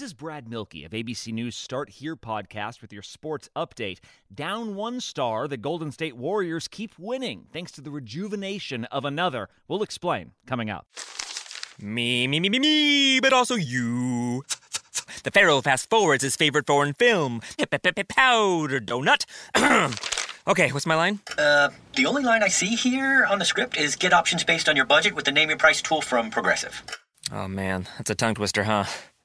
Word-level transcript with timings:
This 0.00 0.12
is 0.12 0.14
Brad 0.14 0.48
Mielke 0.48 0.86
of 0.86 0.92
ABC 0.92 1.30
News 1.30 1.54
Start 1.54 1.90
Here 1.90 2.16
podcast 2.16 2.80
with 2.80 2.90
your 2.90 3.02
sports 3.02 3.50
update. 3.54 3.98
Down 4.34 4.74
one 4.74 4.98
star, 4.98 5.46
the 5.46 5.58
Golden 5.58 5.92
State 5.92 6.16
Warriors 6.16 6.68
keep 6.68 6.98
winning 6.98 7.48
thanks 7.52 7.70
to 7.72 7.82
the 7.82 7.90
rejuvenation 7.90 8.86
of 8.86 9.04
another. 9.04 9.50
We'll 9.68 9.82
explain 9.82 10.32
coming 10.46 10.70
up. 10.70 10.86
Me, 11.78 12.26
me, 12.26 12.40
me, 12.40 12.48
me, 12.48 12.58
me, 12.58 13.20
but 13.20 13.34
also 13.34 13.56
you. 13.56 14.42
The 15.22 15.30
Pharaoh 15.30 15.60
fast 15.60 15.90
forwards 15.90 16.22
his 16.22 16.34
favorite 16.34 16.66
foreign 16.66 16.94
film, 16.94 17.42
Powder 18.08 18.80
Donut. 18.80 19.26
okay, 20.48 20.72
what's 20.72 20.86
my 20.86 20.94
line? 20.94 21.20
Uh, 21.36 21.68
the 21.94 22.06
only 22.06 22.22
line 22.22 22.42
I 22.42 22.48
see 22.48 22.74
here 22.74 23.26
on 23.26 23.38
the 23.38 23.44
script 23.44 23.76
is 23.76 23.96
get 23.96 24.14
options 24.14 24.44
based 24.44 24.66
on 24.66 24.76
your 24.76 24.86
budget 24.86 25.14
with 25.14 25.26
the 25.26 25.32
name 25.32 25.50
your 25.50 25.58
price 25.58 25.82
tool 25.82 26.00
from 26.00 26.30
Progressive. 26.30 26.82
Oh 27.30 27.46
man, 27.46 27.86
that's 27.98 28.08
a 28.08 28.14
tongue 28.14 28.34
twister, 28.34 28.64
huh? 28.64 28.86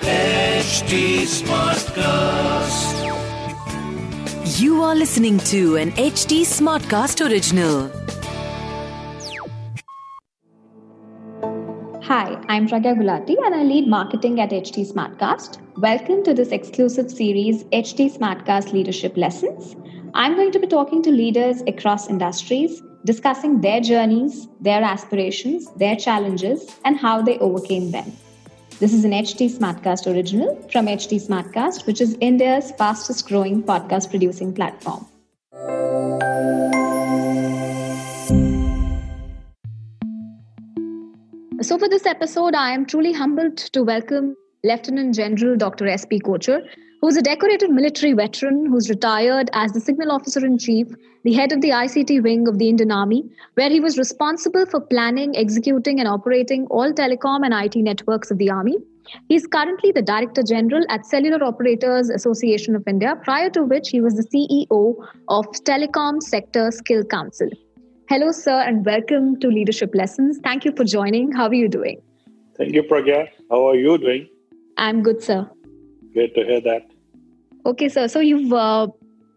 HT 0.00 1.22
Smartcast. 1.28 2.94
You 4.58 4.82
are 4.82 4.94
listening 4.94 5.38
to 5.50 5.76
an 5.76 5.92
HT 5.92 6.42
Smartcast 6.42 7.20
original. 7.28 7.90
Hi, 12.02 12.42
I'm 12.48 12.66
Pragya 12.66 12.96
Gulati 12.96 13.36
and 13.44 13.54
I 13.54 13.64
lead 13.64 13.86
marketing 13.86 14.40
at 14.40 14.50
HT 14.50 14.92
Smartcast. 14.92 15.58
Welcome 15.76 16.24
to 16.24 16.32
this 16.32 16.48
exclusive 16.48 17.10
series, 17.10 17.64
HT 17.64 18.16
Smartcast 18.16 18.72
Leadership 18.72 19.14
Lessons. 19.18 19.76
I'm 20.14 20.36
going 20.36 20.52
to 20.52 20.58
be 20.58 20.66
talking 20.66 21.02
to 21.02 21.10
leaders 21.10 21.60
across 21.66 22.08
industries, 22.08 22.80
discussing 23.04 23.60
their 23.60 23.82
journeys, 23.82 24.48
their 24.58 24.82
aspirations, 24.82 25.70
their 25.74 25.96
challenges, 25.96 26.78
and 26.86 26.96
how 26.96 27.20
they 27.20 27.38
overcame 27.40 27.90
them. 27.90 28.10
This 28.82 28.94
is 28.94 29.04
an 29.04 29.12
HT 29.12 29.48
Smartcast 29.48 30.12
original 30.12 30.56
from 30.72 30.86
HT 30.86 31.24
Smartcast, 31.24 31.86
which 31.86 32.00
is 32.00 32.16
India's 32.20 32.72
fastest 32.72 33.28
growing 33.28 33.62
podcast 33.62 34.10
producing 34.10 34.52
platform. 34.52 35.06
So, 41.62 41.78
for 41.78 41.88
this 41.88 42.06
episode, 42.06 42.56
I 42.56 42.72
am 42.72 42.84
truly 42.84 43.12
humbled 43.12 43.56
to 43.58 43.84
welcome 43.84 44.34
Lieutenant 44.64 45.12
General 45.16 45.56
Dr. 45.56 45.88
S.P. 45.88 46.20
Kochhar, 46.20 46.60
who's 47.00 47.16
a 47.16 47.22
decorated 47.22 47.68
military 47.68 48.12
veteran 48.12 48.64
who's 48.64 48.88
retired 48.88 49.50
as 49.54 49.72
the 49.72 49.80
Signal 49.80 50.12
Officer 50.12 50.46
in 50.46 50.56
Chief, 50.56 50.86
the 51.24 51.32
head 51.32 51.50
of 51.50 51.60
the 51.60 51.70
ICT 51.70 52.22
wing 52.22 52.46
of 52.46 52.58
the 52.58 52.68
Indian 52.68 52.92
Army, 52.92 53.24
where 53.54 53.70
he 53.70 53.80
was 53.80 53.98
responsible 53.98 54.64
for 54.66 54.80
planning, 54.80 55.36
executing, 55.36 55.98
and 55.98 56.06
operating 56.06 56.68
all 56.68 56.92
telecom 56.92 57.44
and 57.44 57.52
IT 57.52 57.74
networks 57.74 58.30
of 58.30 58.38
the 58.38 58.50
Army. 58.50 58.76
He's 59.28 59.48
currently 59.48 59.90
the 59.90 60.00
Director 60.00 60.44
General 60.44 60.84
at 60.90 61.06
Cellular 61.06 61.42
Operators 61.42 62.08
Association 62.08 62.76
of 62.76 62.86
India, 62.86 63.16
prior 63.24 63.50
to 63.50 63.64
which 63.64 63.88
he 63.88 64.00
was 64.00 64.14
the 64.14 64.28
CEO 64.32 64.94
of 65.26 65.44
Telecom 65.64 66.22
Sector 66.22 66.70
Skill 66.70 67.02
Council. 67.02 67.48
Hello, 68.08 68.30
sir, 68.30 68.60
and 68.60 68.86
welcome 68.86 69.40
to 69.40 69.48
Leadership 69.48 69.90
Lessons. 69.92 70.38
Thank 70.44 70.64
you 70.64 70.70
for 70.76 70.84
joining. 70.84 71.32
How 71.32 71.48
are 71.48 71.54
you 71.54 71.68
doing? 71.68 72.00
Thank 72.56 72.74
you, 72.74 72.84
Pragya. 72.84 73.26
How 73.50 73.66
are 73.68 73.74
you 73.74 73.98
doing? 73.98 74.28
I'm 74.82 75.00
good, 75.02 75.22
sir. 75.22 75.48
Great 76.12 76.34
to 76.34 76.44
hear 76.44 76.60
that. 76.60 76.90
Okay, 77.64 77.88
sir. 77.88 78.08
So 78.08 78.18
you've 78.18 78.52
uh, 78.52 78.88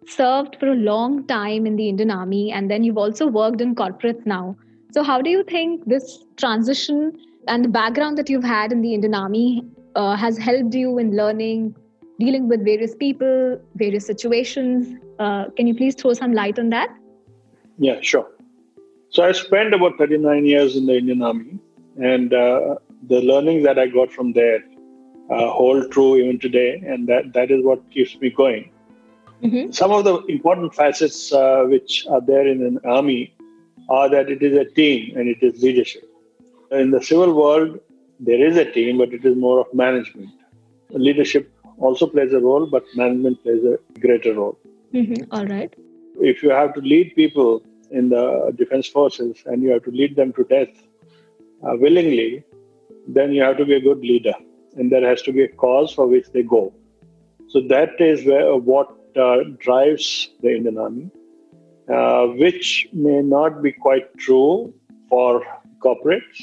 served 0.07 0.55
for 0.59 0.69
a 0.69 0.75
long 0.75 1.27
time 1.27 1.67
in 1.67 1.75
the 1.75 1.87
Indian 1.87 2.09
Army, 2.09 2.51
and 2.51 2.71
then 2.71 2.83
you've 2.83 2.97
also 2.97 3.27
worked 3.27 3.61
in 3.61 3.75
corporates 3.75 4.25
now. 4.25 4.55
So, 4.91 5.03
how 5.03 5.21
do 5.21 5.29
you 5.29 5.43
think 5.43 5.85
this 5.85 6.25
transition 6.37 7.13
and 7.47 7.63
the 7.63 7.69
background 7.69 8.17
that 8.17 8.27
you've 8.27 8.49
had 8.55 8.71
in 8.71 8.81
the 8.81 8.95
Indian 8.95 9.13
Army 9.13 9.63
uh, 9.95 10.15
has 10.15 10.39
helped 10.39 10.73
you 10.73 10.97
in 10.97 11.15
learning, 11.15 11.75
dealing 12.19 12.47
with 12.49 12.65
various 12.65 12.95
people, 12.95 13.61
various 13.75 14.07
situations? 14.07 14.99
Uh, 15.19 15.45
can 15.57 15.67
you 15.67 15.75
please 15.75 15.93
throw 15.93 16.13
some 16.13 16.33
light 16.33 16.57
on 16.57 16.69
that? 16.69 16.89
Yeah, 17.77 17.99
sure. 18.01 18.31
So 19.09 19.23
I 19.23 19.31
spent 19.31 19.75
about 19.75 19.99
39 19.99 20.45
years 20.45 20.75
in 20.75 20.87
the 20.87 20.97
Indian 20.97 21.21
Army, 21.21 21.59
and 21.97 22.33
uh, 22.33 22.77
the 23.07 23.21
learning 23.21 23.61
that 23.61 23.77
I 23.77 23.85
got 23.85 24.11
from 24.11 24.33
there 24.33 24.63
uh, 25.29 25.49
hold 25.49 25.91
true 25.91 26.17
even 26.17 26.39
today, 26.39 26.83
and 26.85 27.07
that, 27.07 27.33
that 27.33 27.51
is 27.51 27.63
what 27.63 27.89
keeps 27.91 28.15
me 28.19 28.29
going. 28.29 28.71
Mm-hmm. 29.43 29.71
Some 29.71 29.91
of 29.91 30.03
the 30.03 30.23
important 30.25 30.73
facets 30.73 31.31
uh, 31.33 31.63
which 31.67 32.05
are 32.09 32.21
there 32.21 32.47
in 32.47 32.65
an 32.65 32.79
army 32.85 33.35
are 33.89 34.09
that 34.09 34.29
it 34.29 34.41
is 34.41 34.57
a 34.57 34.65
team 34.65 35.15
and 35.17 35.27
it 35.27 35.41
is 35.41 35.61
leadership. 35.61 36.09
In 36.71 36.91
the 36.91 37.01
civil 37.01 37.33
world, 37.33 37.79
there 38.19 38.43
is 38.45 38.57
a 38.57 38.71
team, 38.71 38.97
but 38.97 39.13
it 39.13 39.25
is 39.25 39.35
more 39.35 39.59
of 39.59 39.73
management. 39.73 40.29
Leadership 40.89 41.51
also 41.77 42.07
plays 42.07 42.31
a 42.33 42.39
role, 42.39 42.65
but 42.65 42.83
management 42.95 43.43
plays 43.43 43.63
a 43.63 43.77
greater 43.99 44.33
role. 44.33 44.57
Mm-hmm. 44.93 45.23
All 45.31 45.45
right. 45.45 45.73
If 46.19 46.41
you 46.41 46.49
have 46.51 46.73
to 46.75 46.81
lead 46.81 47.13
people 47.15 47.61
in 47.91 48.09
the 48.09 48.53
defense 48.55 48.87
forces 48.87 49.43
and 49.45 49.61
you 49.61 49.69
have 49.71 49.83
to 49.83 49.91
lead 49.91 50.15
them 50.15 50.31
to 50.33 50.43
death 50.45 50.69
uh, 51.63 51.75
willingly, 51.75 52.43
then 53.07 53.31
you 53.33 53.41
have 53.41 53.57
to 53.57 53.65
be 53.65 53.73
a 53.73 53.81
good 53.81 53.99
leader. 53.99 54.33
And 54.75 54.91
there 54.91 55.07
has 55.07 55.21
to 55.23 55.31
be 55.31 55.43
a 55.43 55.47
cause 55.47 55.93
for 55.93 56.07
which 56.07 56.27
they 56.31 56.43
go. 56.43 56.73
So 57.47 57.61
that 57.69 57.99
is 57.99 58.25
where, 58.25 58.55
what 58.55 58.89
uh, 59.15 59.37
drives 59.59 60.29
the 60.41 60.55
Indian 60.55 60.77
Army, 60.77 61.09
uh, 61.93 62.25
which 62.27 62.87
may 62.91 63.21
not 63.21 63.61
be 63.61 63.71
quite 63.71 64.17
true 64.17 64.73
for 65.09 65.43
corporates. 65.79 66.39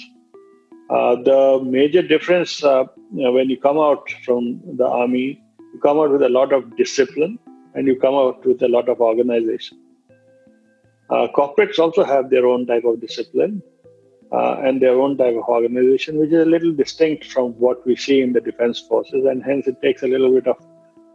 Uh, 0.89 1.17
the 1.17 1.61
major 1.65 2.03
difference 2.03 2.63
uh, 2.65 2.85
when 3.11 3.49
you 3.51 3.59
come 3.59 3.79
out 3.79 4.11
from 4.25 4.61
the 4.77 4.87
army, 4.87 5.43
you 5.73 5.81
come 5.81 5.99
out 5.99 6.11
with 6.11 6.23
a 6.23 6.29
lot 6.29 6.53
of 6.53 6.77
discipline 6.77 7.39
and 7.75 7.87
you 7.87 7.97
come 7.99 8.15
out 8.15 8.45
with 8.45 8.63
a 8.63 8.69
lot 8.69 8.89
of 8.89 9.01
organization. 9.01 9.79
Uh, 11.11 11.29
corporates 11.35 11.79
also 11.79 12.05
have 12.05 12.31
their 12.31 12.47
own 12.47 12.67
type 12.67 12.85
of 12.85 13.01
discipline 13.01 13.63
uh, 14.33 14.57
and 14.65 14.81
their 14.81 14.99
own 14.99 15.17
type 15.19 15.37
of 15.37 15.45
organization, 15.45 16.19
which 16.19 16.33
is 16.33 16.47
a 16.47 16.51
little 16.51 16.73
distinct 16.73 17.27
from 17.27 17.51
what 17.59 17.87
we 17.87 17.95
see 17.95 18.23
in 18.23 18.33
the 18.33 18.41
defense 18.41 18.81
forces, 18.81 19.27
and 19.27 19.43
hence 19.43 19.67
it 19.67 19.81
takes 19.83 20.03
a 20.03 20.07
little 20.07 20.33
bit 20.33 20.47
of 20.47 20.57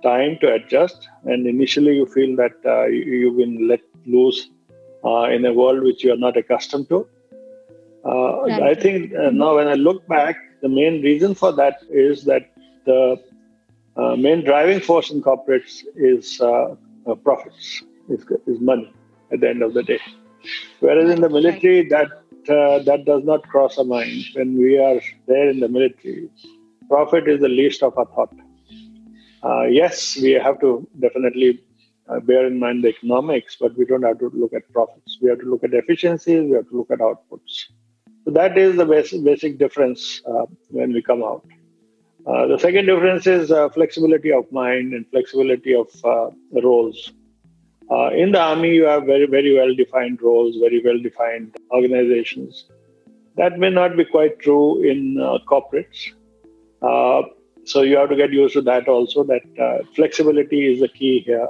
time 0.04 0.38
to 0.42 0.54
adjust. 0.54 1.10
And 1.26 1.48
initially, 1.48 1.96
you 1.96 2.06
feel 2.06 2.36
that 2.36 2.54
uh, 2.64 2.86
you, 2.86 3.30
have 3.30 3.38
been 3.38 3.68
let 3.68 3.82
loose 4.06 4.50
uh, 5.04 5.24
in 5.24 5.44
a 5.46 5.54
world 5.54 5.84
which 5.84 6.04
you 6.04 6.14
are 6.14 6.24
not 6.28 6.38
accustomed 6.38 6.90
to. 6.90 7.08
Uh, 8.06 8.44
I 8.44 8.76
think 8.76 9.14
uh, 9.16 9.32
now, 9.32 9.56
when 9.56 9.68
I 9.68 9.74
look 9.74 10.08
back, 10.08 10.38
the 10.62 10.70
main 10.70 11.02
reason 11.02 11.34
for 11.34 11.52
that 11.54 11.80
is 11.90 12.24
that 12.26 12.52
the 12.86 13.20
main 14.16 14.46
driving 14.46 14.80
force 14.80 15.10
in 15.10 15.24
corporates 15.24 15.84
is 15.96 16.38
profits, 17.24 17.84
is, 18.10 18.24
is 18.46 18.60
money 18.60 18.94
at 19.32 19.42
the 19.42 19.50
end 19.50 19.64
of 19.64 19.74
the 19.74 19.82
day. 19.82 20.00
Whereas 20.80 21.10
in 21.10 21.22
the 21.22 21.30
military, 21.30 21.88
that 21.90 22.10
uh, 22.50 22.80
that 22.80 23.06
does 23.06 23.24
not 23.24 23.44
cross 23.48 23.78
our 23.78 23.86
mind. 23.86 24.24
When 24.34 24.58
we 24.58 24.78
are 24.78 25.00
there 25.28 25.50
in 25.50 25.60
the 25.60 25.68
military, 25.68 26.30
profit 26.90 27.28
is 27.28 27.42
the 27.42 27.50
least 27.50 27.84
of 27.84 27.98
our 27.98 28.06
thought. 28.06 28.34
Uh, 29.44 29.64
yes, 29.64 30.18
we 30.22 30.32
have 30.32 30.60
to 30.62 30.88
definitely 31.00 31.60
uh, 32.10 32.20
bear 32.20 32.48
in 32.48 32.60
mind 32.60 32.84
the 32.84 32.90
economics, 32.90 33.58
but 33.60 33.78
we 33.78 33.86
don't 33.86 34.04
have 34.04 34.20
to 34.20 34.30
look 34.34 34.54
at 34.54 34.72
profits. 34.72 35.18
We 35.22 35.30
have 35.30 35.40
to 35.40 35.46
look 35.46 35.64
at 35.64 35.74
efficiencies. 35.74 36.44
We 36.50 36.56
have 36.56 36.70
to 36.70 36.78
look 36.78 36.92
at 36.92 37.00
outputs. 37.00 37.66
So 38.26 38.32
that 38.32 38.58
is 38.58 38.76
the 38.76 38.86
basic, 38.86 39.24
basic 39.24 39.58
difference 39.58 40.22
uh, 40.26 40.46
when 40.70 40.92
we 40.94 41.02
come 41.02 41.24
out. 41.24 41.46
Uh, 42.26 42.48
the 42.48 42.58
second 42.58 42.88
difference 42.88 43.26
is 43.26 43.52
uh, 43.52 43.70
flexibility 43.70 44.34
of 44.34 44.52
mind 44.52 44.94
and 44.94 45.06
flexibility 45.10 45.74
of 45.74 45.88
roles. 46.52 47.14
Uh, 47.90 48.10
in 48.10 48.32
the 48.32 48.40
army, 48.40 48.72
you 48.76 48.86
have 48.86 49.06
very, 49.06 49.26
very 49.26 49.56
well 49.56 49.74
defined 49.74 50.22
roles, 50.22 50.58
very 50.58 50.82
well 50.84 51.00
defined 51.00 51.56
organizations. 51.72 52.66
That 53.36 53.60
may 53.60 53.70
not 53.70 53.96
be 53.96 54.06
quite 54.06 54.40
true 54.40 54.84
in 54.84 55.20
uh, 55.20 55.38
corporates. 55.50 56.10
Uh, 56.82 57.24
so 57.66 57.82
you 57.82 57.98
have 57.98 58.10
to 58.10 58.16
get 58.16 58.32
used 58.32 58.54
to 58.54 58.62
that 58.64 58.88
also, 58.88 59.24
that 59.24 59.44
uh, 59.60 59.86
flexibility 59.96 60.74
is 60.74 60.80
the 60.82 60.90
key 60.90 61.20
here. 61.20 61.50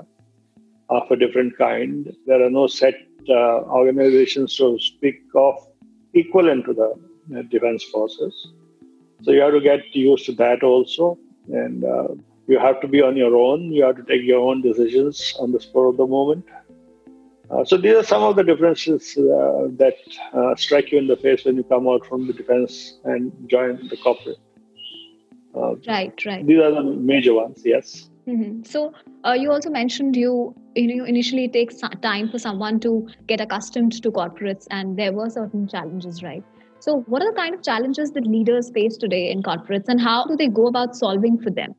of 0.89 1.09
a 1.11 1.15
different 1.15 1.57
kind. 1.57 2.15
There 2.25 2.41
are 2.45 2.49
no 2.49 2.67
set 2.67 2.95
uh, 3.29 3.61
organizations 3.79 4.55
to 4.57 4.79
speak 4.79 5.21
of 5.35 5.55
equivalent 6.13 6.65
to 6.65 6.73
the 6.73 7.39
uh, 7.39 7.41
defense 7.43 7.83
forces. 7.83 8.33
So 9.23 9.31
you 9.31 9.41
have 9.41 9.53
to 9.53 9.61
get 9.61 9.81
used 9.93 10.25
to 10.27 10.33
that 10.33 10.63
also. 10.63 11.17
And 11.49 11.83
uh, 11.83 12.07
you 12.47 12.59
have 12.59 12.79
to 12.81 12.87
be 12.87 13.01
on 13.01 13.17
your 13.17 13.35
own. 13.35 13.71
You 13.71 13.83
have 13.83 13.97
to 13.97 14.03
take 14.03 14.23
your 14.23 14.39
own 14.39 14.61
decisions 14.61 15.35
on 15.39 15.51
the 15.51 15.59
spur 15.59 15.87
of 15.87 15.97
the 15.97 16.07
moment. 16.07 16.45
Uh, 17.49 17.63
so 17.63 17.77
these 17.77 17.95
are 17.95 18.03
some 18.03 18.23
of 18.23 18.35
the 18.35 18.43
differences 18.43 19.17
uh, 19.17 19.67
that 19.77 19.95
uh, 20.33 20.55
strike 20.55 20.91
you 20.91 20.97
in 20.97 21.07
the 21.07 21.15
face 21.15 21.45
when 21.45 21.55
you 21.55 21.63
come 21.63 21.87
out 21.87 22.05
from 22.05 22.27
the 22.27 22.33
defense 22.33 22.99
and 23.05 23.31
join 23.49 23.87
the 23.89 23.97
corporate. 23.97 24.37
Uh, 25.55 25.75
right, 25.87 26.25
right. 26.25 26.45
These 26.45 26.59
are 26.59 26.71
the 26.71 26.83
major 26.83 27.33
ones. 27.33 27.61
Yes. 27.63 28.09
Mm-hmm. 28.27 28.63
So 28.63 28.93
uh, 29.25 29.31
you 29.31 29.51
also 29.51 29.69
mentioned 29.69 30.17
you 30.17 30.53
you 30.75 30.95
know 30.95 31.05
initially 31.05 31.45
it 31.45 31.53
takes 31.53 31.77
time 32.01 32.29
for 32.29 32.37
someone 32.37 32.79
to 32.81 33.07
get 33.27 33.39
accustomed 33.39 34.01
to 34.03 34.11
corporates, 34.11 34.67
and 34.69 34.99
there 34.99 35.13
were 35.13 35.29
certain 35.29 35.67
challenges, 35.67 36.21
right? 36.21 36.43
So 36.79 37.01
what 37.07 37.21
are 37.21 37.31
the 37.31 37.37
kind 37.37 37.55
of 37.55 37.63
challenges 37.63 38.11
that 38.11 38.27
leaders 38.27 38.69
face 38.71 38.97
today 38.97 39.31
in 39.31 39.41
corporates, 39.41 39.87
and 39.87 40.01
how 40.01 40.25
do 40.25 40.35
they 40.35 40.49
go 40.49 40.67
about 40.67 40.97
solving 40.97 41.37
for 41.39 41.49
them? 41.49 41.73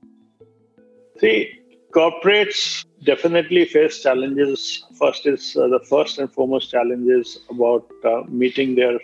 See, 1.20 1.58
corporates 1.92 2.84
definitely 3.04 3.64
face 3.64 4.02
challenges. 4.02 4.84
First 4.98 5.26
is 5.26 5.56
uh, 5.56 5.66
the 5.66 5.80
first 5.80 6.18
and 6.18 6.32
foremost 6.32 6.70
challenge 6.70 7.08
is 7.10 7.40
about 7.50 7.90
uh, 8.04 8.22
meeting 8.28 8.76
their 8.76 9.00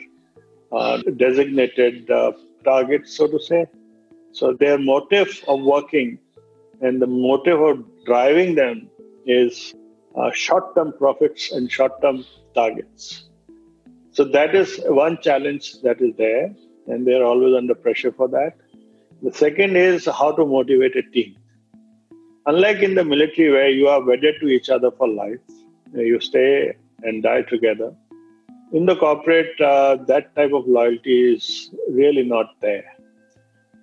uh, 0.71 0.99
designated 1.17 2.09
uh, 2.09 2.33
targets, 2.65 3.17
so 3.17 3.27
to 3.27 3.41
say. 3.41 3.67
So 4.31 4.53
their 4.53 4.79
motive 4.79 5.43
of 5.49 5.63
working 5.63 6.19
and 6.81 7.03
the 7.03 7.07
motive 7.09 7.61
of 7.61 7.85
driving 8.05 8.55
them 8.55 8.89
is 9.27 9.75
uh, 10.17 10.31
short-term 10.33 10.93
profits 10.97 11.51
and 11.51 11.71
short-term 11.71 12.25
targets. 12.55 13.29
So 14.13 14.23
that 14.25 14.55
is 14.55 14.81
one 14.87 15.19
challenge 15.21 15.81
that 15.83 16.01
is 16.01 16.15
there, 16.17 16.55
and 16.87 17.05
they're 17.05 17.25
always 17.25 17.57
under 17.57 17.75
pressure 17.75 18.13
for 18.13 18.29
that. 18.29 18.57
The 19.23 19.33
second 19.33 19.77
is 19.77 20.07
how 20.07 20.31
to 20.33 20.47
motivate 20.47 20.95
a 20.95 21.03
team 21.03 21.35
unlike 22.47 22.79
in 22.79 22.95
the 22.95 23.05
military 23.05 23.51
where 23.51 23.69
you 23.69 23.89
are 23.89 24.03
wedded 24.03 24.37
to 24.41 24.49
each 24.49 24.69
other 24.71 24.91
for 24.91 25.09
life, 25.09 25.41
you 25.93 26.21
stay 26.21 26.77
and 27.03 27.23
die 27.23 27.43
together. 27.43 27.95
In 28.73 28.87
the 28.87 28.97
corporate, 28.97 29.61
uh, 29.61 29.97
that 30.07 30.35
type 30.35 30.53
of 30.53 30.67
loyalty 30.67 31.35
is 31.35 31.71
really 31.91 32.25
not 32.25 32.55
there. 32.61 32.85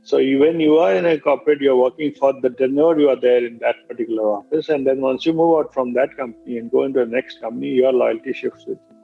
So 0.04 0.18
when 0.18 0.60
you 0.60 0.78
are 0.80 0.96
in 0.96 1.06
a 1.06 1.19
corporate, 1.19 1.62
you're 1.62 1.75
working 1.75 2.13
for 2.16 2.34
the 2.34 2.50
tenure 2.50 3.00
you 3.00 3.10
are 3.10 3.16
there 3.16 3.46
in 3.46 3.60
that 3.60 3.88
particular 3.88 4.24
office, 4.24 4.69
and 4.69 4.86
then 4.86 5.00
once 5.00 5.25
you 5.25 5.34
move 5.34 5.60
out 5.60 5.74
from 5.74 5.94
that 5.94 6.18
company 6.18 6.58
and 6.58 6.72
go 6.72 6.84
into 6.84 7.02
the 7.02 7.06
next 7.06 7.40
company, 7.40 7.69
your 7.69 7.94
loyalty 7.94 8.34
shifts 8.34 8.66
with 8.66 8.80
you. 8.90 8.96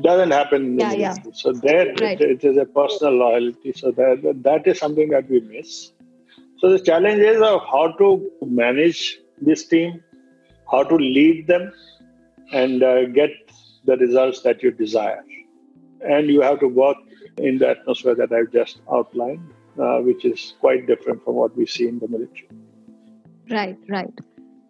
Doesn't 0.00 0.30
happen 0.30 0.64
in 0.64 0.76
the 0.76 0.84
yeah. 0.84 1.16
Yeah. 1.24 1.32
So 1.32 1.52
there, 1.52 1.86
right. 2.00 2.20
it, 2.20 2.30
it 2.30 2.44
is 2.44 2.56
a 2.56 2.64
personal 2.64 3.14
loyalty. 3.14 3.72
So 3.72 3.90
that 3.90 4.40
that 4.44 4.68
is 4.68 4.78
something 4.78 5.08
that 5.10 5.28
we 5.28 5.40
miss. 5.40 5.90
So 6.60 6.70
the 6.70 6.80
challenge 6.80 7.20
is 7.20 7.40
of 7.40 7.60
how 7.70 7.92
to 7.98 8.30
manage 8.44 9.18
this 9.40 9.66
team, 9.66 10.02
how 10.70 10.82
to 10.82 10.96
lead 10.96 11.46
them, 11.46 11.72
and 12.52 12.82
uh, 12.82 13.06
get 13.06 13.30
the 13.84 13.96
results 13.96 14.42
that 14.42 14.62
you 14.62 14.72
desire. 14.72 15.22
And 16.00 16.28
you 16.28 16.40
have 16.40 16.58
to 16.60 16.66
work 16.66 16.96
in 17.36 17.58
the 17.58 17.68
atmosphere 17.70 18.16
that 18.16 18.32
I've 18.32 18.52
just 18.52 18.80
outlined, 18.92 19.52
uh, 19.78 19.98
which 19.98 20.24
is 20.24 20.54
quite 20.60 20.86
different 20.86 21.24
from 21.24 21.34
what 21.34 21.56
we 21.56 21.64
see 21.66 21.86
in 21.86 22.00
the 22.00 22.08
military. 22.08 22.48
Right, 23.50 23.78
right. 23.88 24.12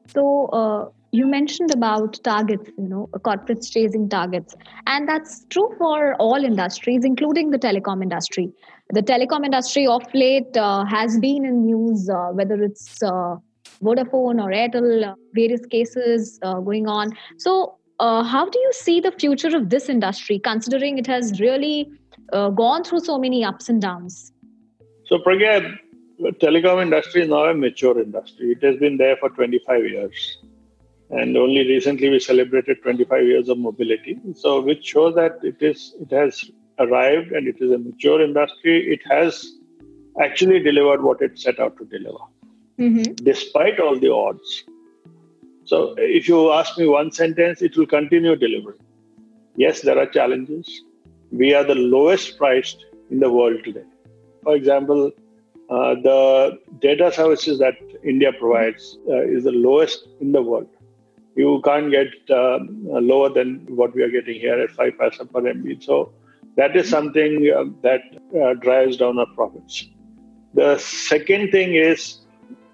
So 0.08 0.46
uh, 0.46 0.88
you 1.10 1.26
mentioned 1.26 1.72
about 1.72 2.19
targets, 2.22 2.70
you 2.76 2.88
know, 2.88 3.08
corporates 3.19 3.70
chasing 3.70 4.08
targets, 4.08 4.55
and 4.87 5.08
that's 5.08 5.44
true 5.50 5.75
for 5.78 6.14
all 6.16 6.44
industries, 6.44 7.05
including 7.05 7.50
the 7.50 7.58
telecom 7.58 8.02
industry 8.02 8.52
the 8.93 9.02
telecom 9.02 9.44
industry 9.44 9.87
of 9.87 10.02
late 10.14 10.56
uh, 10.56 10.84
has 10.84 11.19
been 11.19 11.44
in 11.44 11.66
news, 11.66 12.08
uh, 12.08 12.28
whether 12.32 12.62
it's 12.62 13.02
uh, 13.02 13.37
Vodafone 13.82 14.43
or 14.43 14.50
Airtel, 14.50 15.10
uh, 15.10 15.14
various 15.34 15.64
cases 15.66 16.38
uh, 16.43 16.60
going 16.60 16.88
on. 16.88 17.11
So, 17.37 17.76
uh, 18.00 18.22
how 18.22 18.49
do 18.49 18.58
you 18.58 18.72
see 18.72 19.00
the 19.00 19.11
future 19.12 19.54
of 19.56 19.70
this 19.70 19.88
industry, 19.88 20.38
considering 20.38 20.99
it 20.99 21.06
has 21.06 21.40
really 21.40 21.90
gone 22.32 22.84
through 22.84 23.00
so 23.00 23.19
many 23.19 23.44
ups 23.44 23.69
and 23.69 23.82
downs? 23.82 24.32
So, 25.06 25.19
Pragya, 25.19 25.76
the 26.19 26.31
telecom 26.31 26.81
industry 26.81 27.22
is 27.22 27.28
now 27.28 27.46
a 27.46 27.54
mature 27.54 28.00
industry. 28.00 28.52
It 28.52 28.62
has 28.62 28.76
been 28.76 28.99
there 28.99 29.16
for 29.16 29.31
25 29.31 29.84
years. 29.84 30.38
And 31.10 31.37
only 31.37 31.66
recently 31.66 32.10
we 32.10 32.20
celebrated 32.20 32.82
25 32.82 33.26
years 33.26 33.49
of 33.49 33.58
mobility. 33.58 34.19
So, 34.34 34.60
which 34.60 34.84
shows 34.84 35.14
that 35.14 35.38
it 35.43 35.56
is 35.60 35.94
it 36.00 36.10
has 36.12 36.50
arrived 36.78 37.32
and 37.32 37.49
it 37.49 37.56
is 37.60 37.70
a 37.72 37.78
mature 37.78 38.22
industry, 38.22 38.93
it 38.93 39.00
has 39.08 39.55
actually 40.20 40.60
delivered 40.60 41.02
what 41.02 41.22
it 41.22 41.38
set 41.38 41.58
out 41.60 41.76
to 41.78 41.84
deliver, 41.87 42.25
mm-hmm. 42.78 43.14
despite 43.25 43.81
all 43.81 43.99
the 43.99 44.12
odds. 44.12 44.64
So, 45.64 45.94
if 45.96 46.28
you 46.28 46.52
ask 46.52 46.76
me 46.76 46.87
one 46.87 47.11
sentence, 47.11 47.62
it 47.62 47.76
will 47.76 47.87
continue 47.87 48.37
delivering. 48.37 48.81
Yes, 49.56 49.81
there 49.81 49.99
are 49.99 50.06
challenges. 50.06 50.82
We 51.31 51.54
are 51.54 51.64
the 51.64 51.75
lowest 51.75 52.38
priced 52.38 52.84
in 53.11 53.19
the 53.19 53.31
world 53.31 53.64
today. 53.64 53.84
For 54.43 54.54
example, 54.54 55.12
uh, 55.70 55.94
the 55.96 56.58
data 56.81 57.12
services 57.12 57.58
that 57.58 57.76
India 58.02 58.32
provides 58.32 58.99
uh, 59.08 59.22
is 59.22 59.44
the 59.44 59.52
lowest 59.52 60.08
in 60.20 60.32
the 60.32 60.43
world. 60.43 60.69
You 61.38 61.50
can't 61.64 61.90
get 61.90 62.14
uh, 62.31 62.58
lower 63.11 63.29
than 63.29 63.50
what 63.81 63.94
we 63.94 64.02
are 64.02 64.11
getting 64.11 64.40
here 64.44 64.58
at 64.64 64.70
5 64.70 64.94
paisa 65.00 65.25
per 65.32 65.43
MB. 65.50 65.85
So 65.85 66.12
that 66.56 66.76
is 66.81 66.88
something 66.96 67.35
uh, 67.56 67.67
that 67.82 68.02
uh, 68.40 68.55
drives 68.55 68.96
down 69.02 69.20
our 69.20 69.31
profits. 69.37 69.85
The 70.55 70.79
second 70.79 71.52
thing 71.52 71.75
is 71.75 72.19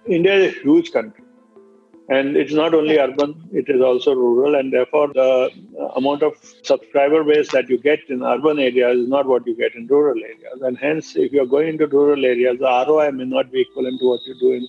India 0.07 0.35
is 0.35 0.57
a 0.57 0.61
huge 0.61 0.93
country. 0.93 1.25
And 2.09 2.37
it's 2.37 2.53
not 2.53 2.75
only 2.75 2.99
urban, 2.99 3.35
it 3.53 3.69
is 3.69 3.83
also 3.83 4.15
rural. 4.15 4.55
And 4.55 4.73
therefore, 4.73 5.09
the 5.13 5.51
uh, 5.81 5.85
amount 6.01 6.23
of 6.23 6.33
subscriber 6.63 7.23
base 7.25 7.51
that 7.53 7.69
you 7.69 7.79
get 7.79 8.01
in 8.09 8.23
urban 8.23 8.59
areas 8.59 8.99
is 9.01 9.09
not 9.09 9.27
what 9.27 9.47
you 9.47 9.57
get 9.57 9.75
in 9.75 9.87
rural 9.87 10.23
areas. 10.23 10.61
And 10.63 10.79
hence, 10.79 11.17
if 11.17 11.33
you're 11.33 11.53
going 11.55 11.69
into 11.69 11.87
rural 11.87 12.25
areas, 12.25 12.59
the 12.59 12.73
ROI 12.89 13.13
may 13.13 13.25
not 13.25 13.53
be 13.53 13.63
equivalent 13.63 14.01
to 14.01 14.09
what 14.09 14.21
you 14.27 14.35
do 14.39 14.53
in 14.53 14.67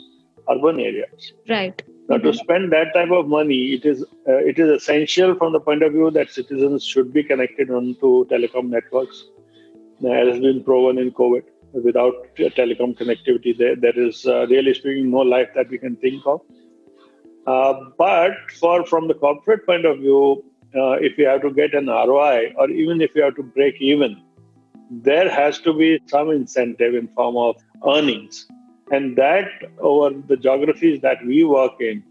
urban 0.49 0.79
areas. 0.79 1.33
Right. 1.49 1.81
Now, 2.07 2.17
to 2.17 2.33
spend 2.33 2.71
that 2.71 2.93
type 2.93 3.09
of 3.09 3.27
money, 3.27 3.73
it 3.73 3.85
is 3.85 4.03
uh, 4.27 4.37
it 4.51 4.59
is 4.59 4.69
essential 4.69 5.35
from 5.35 5.53
the 5.53 5.59
point 5.59 5.81
of 5.81 5.93
view 5.93 6.11
that 6.11 6.29
citizens 6.29 6.83
should 6.83 7.11
be 7.11 7.23
connected 7.23 7.71
onto 7.71 8.25
telecom 8.25 8.69
networks. 8.69 9.25
As 10.03 10.27
has 10.27 10.39
been 10.39 10.63
proven 10.63 10.97
in 10.97 11.11
COVID. 11.11 11.43
Without 11.83 12.13
telecom 12.37 12.97
connectivity, 12.97 13.57
there 13.57 13.75
there 13.75 13.97
is 13.99 14.25
uh, 14.25 14.45
really 14.47 14.73
speaking 14.73 15.09
no 15.11 15.17
life 15.17 15.49
that 15.55 15.69
we 15.69 15.77
can 15.77 15.95
think 15.97 16.21
of. 16.25 16.41
Uh, 17.47 17.73
but 17.97 18.33
for 18.59 18.85
from 18.85 19.07
the 19.07 19.13
corporate 19.13 19.65
point 19.65 19.85
of 19.85 19.97
view, 19.97 20.43
uh, 20.75 20.93
if 21.09 21.17
you 21.17 21.27
have 21.27 21.41
to 21.41 21.51
get 21.51 21.73
an 21.73 21.87
ROI 21.87 22.53
or 22.57 22.69
even 22.69 23.01
if 23.01 23.15
you 23.15 23.23
have 23.23 23.35
to 23.35 23.43
break 23.43 23.75
even, 23.79 24.21
there 24.89 25.29
has 25.29 25.59
to 25.59 25.73
be 25.73 25.99
some 26.07 26.29
incentive 26.29 26.95
in 26.95 27.07
form 27.09 27.35
of 27.35 27.55
earnings 27.87 28.47
and 28.91 29.15
that 29.17 29.49
over 29.79 30.15
the 30.27 30.37
geographies 30.37 31.01
that 31.01 31.25
we 31.25 31.43
work 31.43 31.79
in 31.79 32.03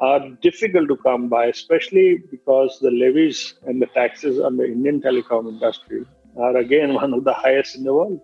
are 0.00 0.30
difficult 0.42 0.88
to 0.88 0.96
come 0.96 1.28
by, 1.28 1.46
especially 1.46 2.18
because 2.30 2.78
the 2.80 2.90
levies 2.90 3.54
and 3.66 3.80
the 3.82 3.86
taxes 3.86 4.40
on 4.40 4.56
the 4.56 4.64
Indian 4.64 5.00
telecom 5.00 5.48
industry 5.48 6.04
are 6.36 6.56
again 6.56 6.94
one 7.02 7.12
of 7.12 7.24
the 7.24 7.32
highest 7.32 7.76
in 7.76 7.84
the 7.84 7.92
world. 7.92 8.20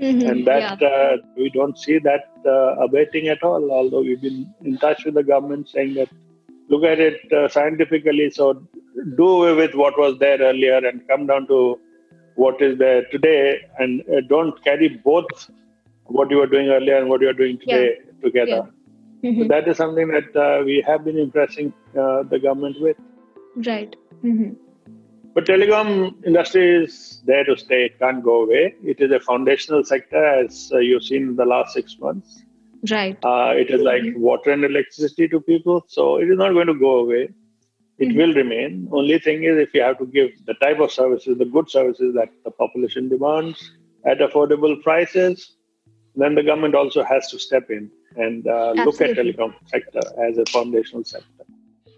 Mm-hmm, 0.00 0.28
and 0.28 0.46
that 0.46 0.80
yeah. 0.80 0.88
uh, 0.88 1.16
we 1.36 1.50
don't 1.50 1.78
see 1.78 1.98
that 2.00 2.32
uh, 2.44 2.74
abating 2.84 3.28
at 3.28 3.42
all, 3.44 3.70
although 3.70 4.00
we've 4.00 4.20
been 4.20 4.52
in 4.64 4.76
touch 4.78 5.04
with 5.04 5.14
the 5.14 5.22
government 5.22 5.68
saying 5.68 5.94
that 5.94 6.08
look 6.68 6.82
at 6.82 6.98
it 6.98 7.32
uh, 7.32 7.48
scientifically, 7.48 8.28
so 8.30 8.60
do 9.16 9.28
away 9.28 9.54
with 9.54 9.74
what 9.74 9.96
was 9.96 10.18
there 10.18 10.38
earlier 10.38 10.78
and 10.78 11.06
come 11.06 11.26
down 11.26 11.46
to 11.46 11.78
what 12.34 12.60
is 12.60 12.76
there 12.78 13.04
today 13.12 13.60
and 13.78 14.02
uh, 14.10 14.20
don't 14.28 14.62
carry 14.64 14.88
both 14.88 15.48
what 16.06 16.30
you 16.30 16.38
were 16.38 16.46
doing 16.46 16.68
earlier 16.68 16.96
and 16.96 17.08
what 17.08 17.20
you 17.20 17.28
are 17.28 17.38
doing 17.44 17.58
today 17.58 17.96
yeah. 17.98 18.22
together. 18.22 18.70
Yeah. 19.22 19.30
Mm-hmm. 19.30 19.42
So 19.42 19.48
that 19.48 19.68
is 19.68 19.76
something 19.76 20.08
that 20.08 20.36
uh, 20.36 20.62
we 20.64 20.82
have 20.86 21.04
been 21.04 21.18
impressing 21.18 21.72
uh, 21.98 22.24
the 22.24 22.38
government 22.38 22.80
with. 22.80 22.96
Right. 23.56 23.96
Mm-hmm. 24.22 24.54
But 25.34 25.46
telecom 25.46 26.24
industry 26.24 26.84
is 26.84 27.22
there 27.24 27.44
to 27.44 27.56
stay; 27.56 27.86
it 27.86 27.98
can't 27.98 28.22
go 28.22 28.42
away. 28.42 28.74
It 28.84 29.00
is 29.00 29.10
a 29.10 29.18
foundational 29.18 29.82
sector, 29.82 30.24
as 30.24 30.70
uh, 30.72 30.78
you've 30.78 31.04
seen 31.04 31.22
in 31.22 31.36
the 31.36 31.44
last 31.44 31.72
six 31.72 31.98
months. 31.98 32.44
Right. 32.90 33.18
Uh, 33.24 33.52
it 33.56 33.70
is 33.70 33.80
like 33.80 34.02
mm-hmm. 34.02 34.20
water 34.20 34.50
and 34.50 34.64
electricity 34.64 35.26
to 35.28 35.40
people, 35.40 35.84
so 35.88 36.18
it 36.18 36.30
is 36.30 36.36
not 36.36 36.52
going 36.52 36.66
to 36.66 36.74
go 36.74 36.98
away. 36.98 37.30
It 37.98 38.08
mm-hmm. 38.08 38.18
will 38.18 38.34
remain. 38.34 38.88
Only 38.92 39.18
thing 39.18 39.44
is, 39.44 39.56
if 39.56 39.72
you 39.74 39.82
have 39.82 39.98
to 39.98 40.06
give 40.06 40.30
the 40.46 40.54
type 40.54 40.80
of 40.80 40.92
services, 40.92 41.38
the 41.38 41.46
good 41.46 41.70
services 41.70 42.14
that 42.14 42.28
the 42.44 42.50
population 42.50 43.08
demands 43.08 43.72
at 44.04 44.18
affordable 44.18 44.80
prices, 44.82 45.56
then 46.16 46.34
the 46.34 46.42
government 46.42 46.74
also 46.74 47.02
has 47.02 47.28
to 47.28 47.38
step 47.38 47.70
in 47.70 47.90
and 48.16 48.46
uh, 48.46 48.72
look 48.72 49.00
at 49.00 49.16
telecom 49.16 49.54
sector 49.66 50.00
as 50.26 50.38
a 50.38 50.44
foundational 50.46 51.04
sector. 51.04 51.44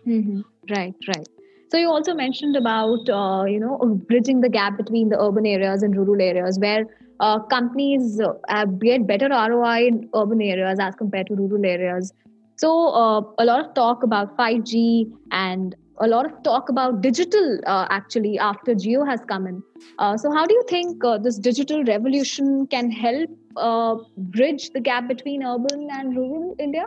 Mm-hmm. 0.06 0.40
Right, 0.70 0.94
right. 1.08 1.28
So 1.70 1.78
you 1.78 1.88
also 1.88 2.14
mentioned 2.14 2.56
about 2.56 3.08
uh, 3.08 3.44
you 3.44 3.58
know 3.58 3.78
bridging 4.08 4.40
the 4.40 4.48
gap 4.48 4.76
between 4.76 5.08
the 5.08 5.20
urban 5.20 5.46
areas 5.46 5.82
and 5.82 5.96
rural 5.96 6.22
areas, 6.22 6.58
where 6.58 6.84
uh, 7.20 7.40
companies 7.40 8.20
uh, 8.20 8.64
get 8.66 9.06
better 9.06 9.28
ROI 9.28 9.86
in 9.88 10.08
urban 10.14 10.40
areas 10.40 10.78
as 10.80 10.94
compared 10.94 11.26
to 11.26 11.34
rural 11.34 11.64
areas. 11.66 12.12
So 12.56 12.88
uh, 12.88 13.20
a 13.38 13.44
lot 13.44 13.66
of 13.66 13.74
talk 13.74 14.02
about 14.02 14.36
5G 14.36 15.12
and 15.30 15.74
a 15.98 16.06
lot 16.06 16.26
of 16.26 16.42
talk 16.42 16.68
about 16.68 17.00
digital 17.00 17.58
uh, 17.66 17.86
actually 17.90 18.38
after 18.38 18.74
Jio 18.74 19.06
has 19.08 19.20
come 19.26 19.46
in. 19.46 19.62
Uh, 19.98 20.16
so 20.16 20.32
how 20.32 20.46
do 20.46 20.54
you 20.54 20.64
think 20.68 21.04
uh, 21.04 21.18
this 21.18 21.38
digital 21.38 21.84
revolution 21.84 22.66
can 22.66 22.90
help 22.90 23.30
uh, 23.56 23.96
bridge 24.16 24.70
the 24.70 24.80
gap 24.80 25.08
between 25.08 25.42
urban 25.42 25.88
and 25.90 26.16
rural 26.16 26.54
India? 26.58 26.86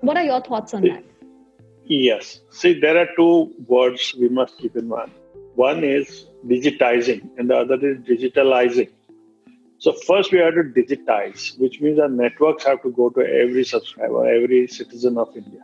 What 0.00 0.16
are 0.16 0.24
your 0.24 0.40
thoughts 0.40 0.74
on 0.74 0.82
that? 0.82 1.04
Yes. 1.84 2.40
See, 2.50 2.78
there 2.80 2.98
are 2.98 3.08
two 3.16 3.52
words 3.66 4.14
we 4.18 4.28
must 4.28 4.58
keep 4.58 4.76
in 4.76 4.88
mind. 4.88 5.12
One 5.54 5.84
is 5.84 6.26
digitizing, 6.46 7.28
and 7.38 7.50
the 7.50 7.56
other 7.56 7.74
is 7.74 7.98
digitalizing. 7.98 8.90
So 9.78 9.92
first 9.92 10.32
we 10.32 10.38
have 10.38 10.54
to 10.54 10.62
digitize, 10.62 11.58
which 11.58 11.80
means 11.80 11.98
our 11.98 12.08
networks 12.08 12.64
have 12.64 12.82
to 12.82 12.90
go 12.90 13.10
to 13.10 13.20
every 13.20 13.64
subscriber, 13.64 14.26
every 14.26 14.66
citizen 14.68 15.18
of 15.18 15.36
India. 15.36 15.60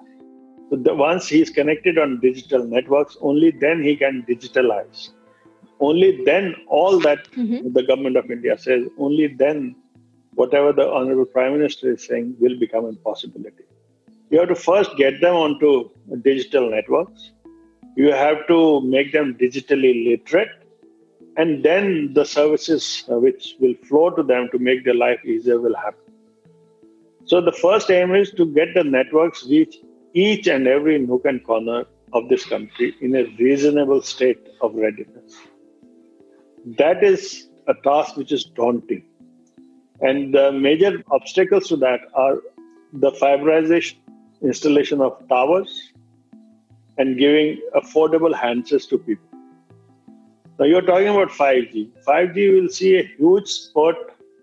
So 0.71 0.77
the, 0.77 0.95
once 0.95 1.29
he 1.29 1.41
is 1.41 1.51
connected 1.51 1.99
on 1.99 2.21
digital 2.21 2.65
networks, 2.65 3.17
only 3.21 3.51
then 3.51 3.83
he 3.83 3.97
can 3.97 4.25
digitalize. 4.29 5.11
Only 5.81 6.25
then 6.25 6.55
all 6.67 6.99
that 7.01 7.31
mm-hmm. 7.33 7.73
the 7.73 7.83
government 7.85 8.17
of 8.17 8.31
India 8.31 8.59
says, 8.59 8.89
only 8.99 9.29
then 9.29 9.77
whatever 10.35 10.73
the 10.73 10.89
Honorable 10.91 11.25
Prime 11.25 11.53
Minister 11.53 11.93
is 11.93 12.05
saying 12.07 12.37
will 12.39 12.59
become 12.59 12.85
a 12.85 12.93
possibility. 12.95 13.65
You 14.31 14.41
have 14.41 14.49
to 14.49 14.55
first 14.55 14.97
get 14.97 15.21
them 15.21 15.35
onto 15.35 15.91
digital 16.23 16.71
networks. 16.71 17.33
You 17.97 18.13
have 18.13 18.47
to 18.49 18.81
make 18.83 19.13
them 19.13 19.37
digitally 19.41 20.05
literate 20.11 20.51
and 21.39 21.65
then 21.65 22.13
the 22.15 22.25
services 22.25 23.05
uh, 23.09 23.19
which 23.19 23.55
will 23.61 23.75
flow 23.89 24.11
to 24.11 24.23
them 24.23 24.49
to 24.53 24.59
make 24.59 24.85
their 24.85 24.95
life 24.95 25.25
easier 25.25 25.61
will 25.61 25.77
happen. 25.77 26.13
So 27.25 27.41
the 27.41 27.53
first 27.53 27.91
aim 27.91 28.15
is 28.15 28.33
to 28.33 28.47
get 28.47 28.75
the 28.75 28.83
networks 28.83 29.47
reach 29.47 29.77
each 30.25 30.47
and 30.55 30.67
every 30.67 30.99
nook 30.99 31.25
and 31.25 31.45
corner 31.45 31.85
of 32.13 32.29
this 32.29 32.45
country 32.53 32.95
in 33.01 33.15
a 33.15 33.25
reasonable 33.39 34.01
state 34.03 34.49
of 34.63 34.75
readiness. 34.75 35.37
That 36.83 37.05
is 37.05 37.49
a 37.67 37.75
task 37.75 38.17
which 38.17 38.33
is 38.33 38.45
daunting. 38.45 39.05
And 40.01 40.35
the 40.35 40.51
major 40.53 40.93
obstacles 41.11 41.69
to 41.69 41.77
that 41.77 42.01
are 42.15 42.37
the 42.93 43.13
fiberization, 43.13 43.97
installation 44.43 45.01
of 45.01 45.17
towers, 45.29 45.93
and 46.99 47.17
giving 47.17 47.61
affordable 47.77 48.35
handsets 48.35 48.89
to 48.89 48.99
people. 48.99 49.25
Now 50.59 50.67
you're 50.67 50.83
talking 50.83 51.09
about 51.09 51.29
5G. 51.29 51.91
5G 52.07 52.61
will 52.61 52.69
see 52.69 52.97
a 52.97 53.05
huge 53.17 53.49
spurt 53.49 53.97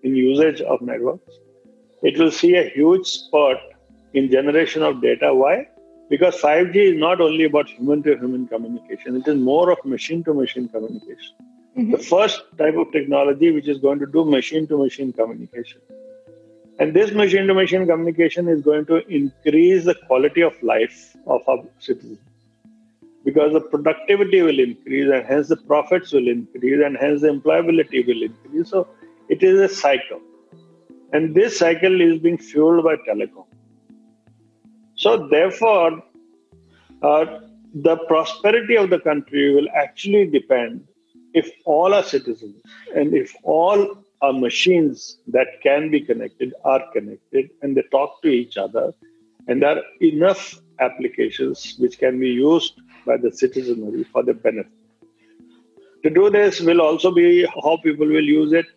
in 0.03 0.15
usage 0.15 0.61
of 0.61 0.81
networks. 0.81 1.33
It 2.03 2.17
will 2.17 2.31
see 2.31 2.55
a 2.55 2.69
huge 2.69 3.07
spurt 3.07 3.57
in 4.15 4.31
generation 4.31 4.83
of 4.83 5.01
data. 5.01 5.33
Why? 5.33 5.67
Because 6.09 6.35
5G 6.41 6.75
is 6.75 6.97
not 6.99 7.19
only 7.19 7.45
about 7.45 7.69
human 7.69 8.03
to 8.03 8.15
human 8.17 8.47
communication, 8.47 9.15
it 9.17 9.27
is 9.27 9.35
more 9.35 9.71
of 9.71 9.83
machine 9.83 10.23
to 10.25 10.33
machine 10.33 10.69
communication. 10.69 11.35
Mm-hmm. 11.77 11.91
The 11.91 11.97
first 11.97 12.43
type 12.57 12.75
of 12.75 12.91
technology 12.91 13.51
which 13.51 13.67
is 13.67 13.79
going 13.79 13.99
to 13.99 14.05
do 14.05 14.23
machine 14.23 14.67
to 14.67 14.77
machine 14.77 15.11
communication. 15.11 15.81
And 16.79 16.93
this 16.93 17.11
machine 17.11 17.47
to 17.47 17.53
machine 17.53 17.85
communication 17.87 18.47
is 18.47 18.61
going 18.61 18.85
to 18.85 18.97
increase 19.07 19.85
the 19.85 19.95
quality 20.07 20.41
of 20.41 20.61
life 20.61 21.15
of 21.25 21.41
our 21.47 21.63
citizens 21.79 22.19
because 23.25 23.53
the 23.53 23.61
productivity 23.61 24.41
will 24.41 24.59
increase 24.59 25.09
and 25.11 25.25
hence 25.25 25.47
the 25.47 25.57
profits 25.57 26.11
will 26.11 26.27
increase 26.27 26.81
and 26.85 26.97
hence 26.97 27.21
the 27.21 27.29
employability 27.29 28.05
will 28.05 28.21
increase. 28.23 28.69
So 28.69 28.87
it 29.29 29.41
is 29.41 29.59
a 29.59 29.73
cycle. 29.73 30.21
And 31.13 31.33
this 31.33 31.57
cycle 31.57 32.01
is 32.01 32.19
being 32.19 32.37
fueled 32.37 32.83
by 32.83 32.97
telecom. 32.97 33.44
So 34.95 35.27
therefore, 35.27 36.03
uh, 37.01 37.25
the 37.73 37.97
prosperity 38.07 38.77
of 38.77 38.89
the 38.89 38.99
country 38.99 39.53
will 39.53 39.67
actually 39.75 40.27
depend 40.27 40.87
if 41.33 41.51
all 41.65 41.93
our 41.93 42.03
citizens 42.03 42.61
and 42.95 43.13
if 43.13 43.35
all 43.43 43.97
our 44.21 44.31
machines 44.31 45.17
that 45.27 45.47
can 45.61 45.91
be 45.91 45.99
connected 45.99 46.53
are 46.63 46.83
connected 46.93 47.49
and 47.61 47.75
they 47.75 47.83
talk 47.91 48.21
to 48.21 48.29
each 48.29 48.55
other 48.55 48.93
and 49.47 49.61
there 49.61 49.77
are 49.77 49.83
enough 50.01 50.59
applications 50.79 51.75
which 51.77 51.99
can 51.99 52.19
be 52.19 52.29
used 52.29 52.79
by 53.05 53.17
the 53.17 53.31
citizenry 53.31 54.03
for 54.03 54.23
the 54.23 54.33
benefit. 54.33 54.71
To 56.03 56.09
do 56.09 56.29
this 56.29 56.59
will 56.61 56.81
also 56.81 57.11
be 57.11 57.45
how 57.63 57.77
people 57.83 58.07
will 58.07 58.23
use 58.23 58.53
it, 58.53 58.67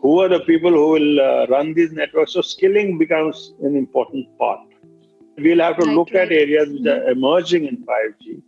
who 0.00 0.20
are 0.20 0.28
the 0.28 0.40
people 0.40 0.70
who 0.70 0.88
will 0.90 1.20
uh, 1.20 1.46
run 1.46 1.74
these 1.74 1.92
networks. 1.92 2.32
So 2.32 2.40
skilling 2.40 2.98
becomes 2.98 3.54
an 3.62 3.76
important 3.76 4.26
part. 4.38 4.60
We'll 5.38 5.60
have 5.60 5.76
to 5.78 5.84
look 5.84 6.14
at 6.14 6.32
areas 6.32 6.68
which 6.70 6.86
are 6.86 7.10
emerging 7.10 7.66
in 7.66 7.84
5G, 7.84 8.42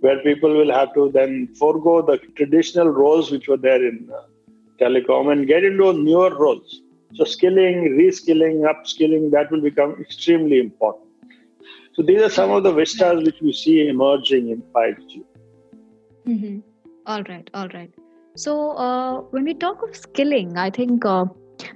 where 0.00 0.22
people 0.22 0.54
will 0.54 0.72
have 0.72 0.94
to 0.94 1.10
then 1.10 1.48
forego 1.58 2.00
the 2.02 2.18
traditional 2.36 2.88
roles 2.88 3.30
which 3.30 3.48
were 3.48 3.56
there 3.56 3.84
in 3.84 4.08
uh, 4.14 4.22
telecom 4.80 5.32
and 5.32 5.46
get 5.46 5.64
into 5.64 5.92
newer 5.92 6.30
roles. 6.36 6.82
So 7.14 7.24
skilling, 7.24 7.96
reskilling, 7.98 8.62
upskilling, 8.72 9.30
that 9.32 9.50
will 9.50 9.62
become 9.62 9.96
extremely 10.00 10.60
important. 10.60 11.06
So 11.94 12.02
these 12.02 12.22
are 12.22 12.30
some 12.30 12.50
of 12.52 12.62
the 12.62 12.72
vistas 12.72 13.24
which 13.24 13.40
we 13.40 13.52
see 13.52 13.88
emerging 13.88 14.50
in 14.50 14.62
5G. 14.72 15.24
Mm-hmm. 16.28 16.58
All 17.06 17.22
right, 17.24 17.50
all 17.54 17.68
right. 17.68 17.92
So 18.36 18.72
uh, 18.72 19.20
when 19.32 19.42
we 19.42 19.54
talk 19.54 19.82
of 19.82 19.96
skilling, 19.96 20.56
I 20.56 20.70
think 20.70 21.04
uh, 21.04 21.24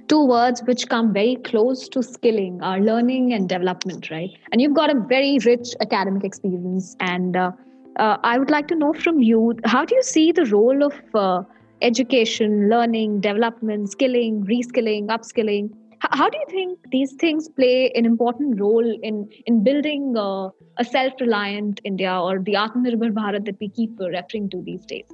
two 0.07 0.25
words 0.25 0.61
which 0.65 0.87
come 0.89 1.13
very 1.13 1.35
close 1.43 1.87
to 1.89 2.03
skilling 2.03 2.61
are 2.61 2.79
learning 2.79 3.33
and 3.33 3.49
development, 3.49 4.09
right? 4.09 4.31
And 4.51 4.61
you've 4.61 4.73
got 4.73 4.89
a 4.89 4.99
very 4.99 5.37
rich 5.45 5.69
academic 5.81 6.23
experience. 6.23 6.95
And 6.99 7.35
uh, 7.35 7.51
uh 7.97 8.17
I 8.23 8.37
would 8.39 8.49
like 8.49 8.67
to 8.69 8.75
know 8.75 8.93
from 8.93 9.21
you 9.21 9.55
how 9.65 9.85
do 9.85 9.95
you 9.95 10.03
see 10.03 10.31
the 10.31 10.45
role 10.45 10.83
of 10.83 10.93
uh, 11.13 11.43
education, 11.81 12.69
learning, 12.69 13.21
development, 13.21 13.91
skilling, 13.91 14.45
reskilling, 14.45 15.07
upskilling 15.07 15.71
how 16.11 16.29
do 16.29 16.37
you 16.37 16.45
think 16.49 16.79
these 16.91 17.13
things 17.13 17.47
play 17.47 17.91
an 17.95 18.05
important 18.05 18.59
role 18.59 18.97
in 19.01 19.29
in 19.45 19.63
building 19.63 20.15
uh, 20.17 20.49
a 20.77 20.83
self-reliant 20.83 21.79
India 21.83 22.13
or 22.19 22.39
the 22.39 22.53
Atmanirbhar 22.53 23.11
Bharat 23.19 23.45
that 23.45 23.57
we 23.59 23.69
keep 23.69 23.97
referring 23.99 24.49
to 24.49 24.61
these 24.63 24.85
days? 24.85 25.05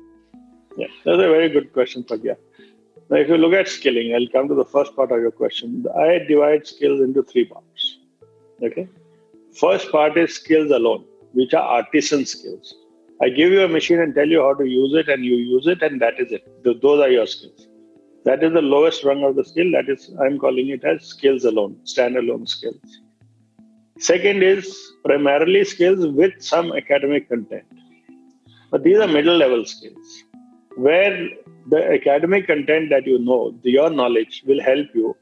Yeah, 0.78 0.88
that's 1.06 1.18
a 1.18 1.30
very 1.36 1.50
good 1.50 1.74
question, 1.74 2.04
Pragya. 2.04 2.38
Now, 3.10 3.18
if 3.18 3.28
you 3.28 3.38
look 3.38 3.54
at 3.54 3.68
skilling, 3.68 4.14
I'll 4.14 4.28
come 4.28 4.48
to 4.50 4.56
the 4.56 4.66
first 4.66 4.96
part 4.96 5.12
of 5.12 5.20
your 5.20 5.32
question. 5.32 5.86
I 5.98 6.20
divide 6.28 6.68
skills 6.68 7.02
into 7.02 7.24
three 7.24 7.46
parts. 7.46 7.98
Okay, 8.62 8.88
first 9.60 9.92
part 9.92 10.18
is 10.18 10.36
skills 10.36 10.70
alone, 10.72 11.06
which 11.34 11.54
are 11.54 11.64
artisan 11.64 12.26
skills. 12.26 12.76
I 13.22 13.30
give 13.30 13.52
you 13.52 13.64
a 13.64 13.68
machine 13.68 14.00
and 14.00 14.14
tell 14.14 14.28
you 14.28 14.42
how 14.42 14.54
to 14.54 14.66
use 14.66 14.94
it, 14.94 15.10
and 15.10 15.26
you 15.26 15.36
use 15.36 15.66
it, 15.68 15.82
and 15.82 16.00
that 16.02 16.20
is 16.20 16.32
it. 16.32 16.64
Those 16.64 17.02
are 17.02 17.10
your 17.10 17.26
skills. 17.26 17.68
That 18.26 18.44
is 18.44 18.54
the 18.54 18.62
lowest 18.62 19.04
rung 19.04 19.24
of 19.24 19.36
the 19.36 19.44
skill. 19.44 19.72
That 19.72 19.90
is, 19.90 20.12
I'm 20.22 20.38
calling 20.38 20.70
it 20.70 20.84
as 20.84 21.06
skills 21.06 21.46
alone, 21.46 21.78
standalone 21.86 22.48
skills. 22.48 23.00
Second 23.98 24.44
is 24.44 24.78
primarily 25.04 25.64
skills 25.64 26.06
with 26.06 26.34
some 26.42 26.74
academic 26.74 27.28
content. 27.28 27.66
But 28.72 28.84
these 28.84 29.00
are 29.00 29.08
middle 29.08 29.36
level 29.36 29.66
skills 29.66 30.24
where 30.76 31.30
the 31.70 31.94
academic 31.94 32.48
content 32.48 32.90
that 32.90 33.06
you 33.06 33.20
know, 33.20 33.54
your 33.64 33.90
knowledge 33.90 34.44
will 34.46 34.62
help 34.62 34.88
you 34.94 35.16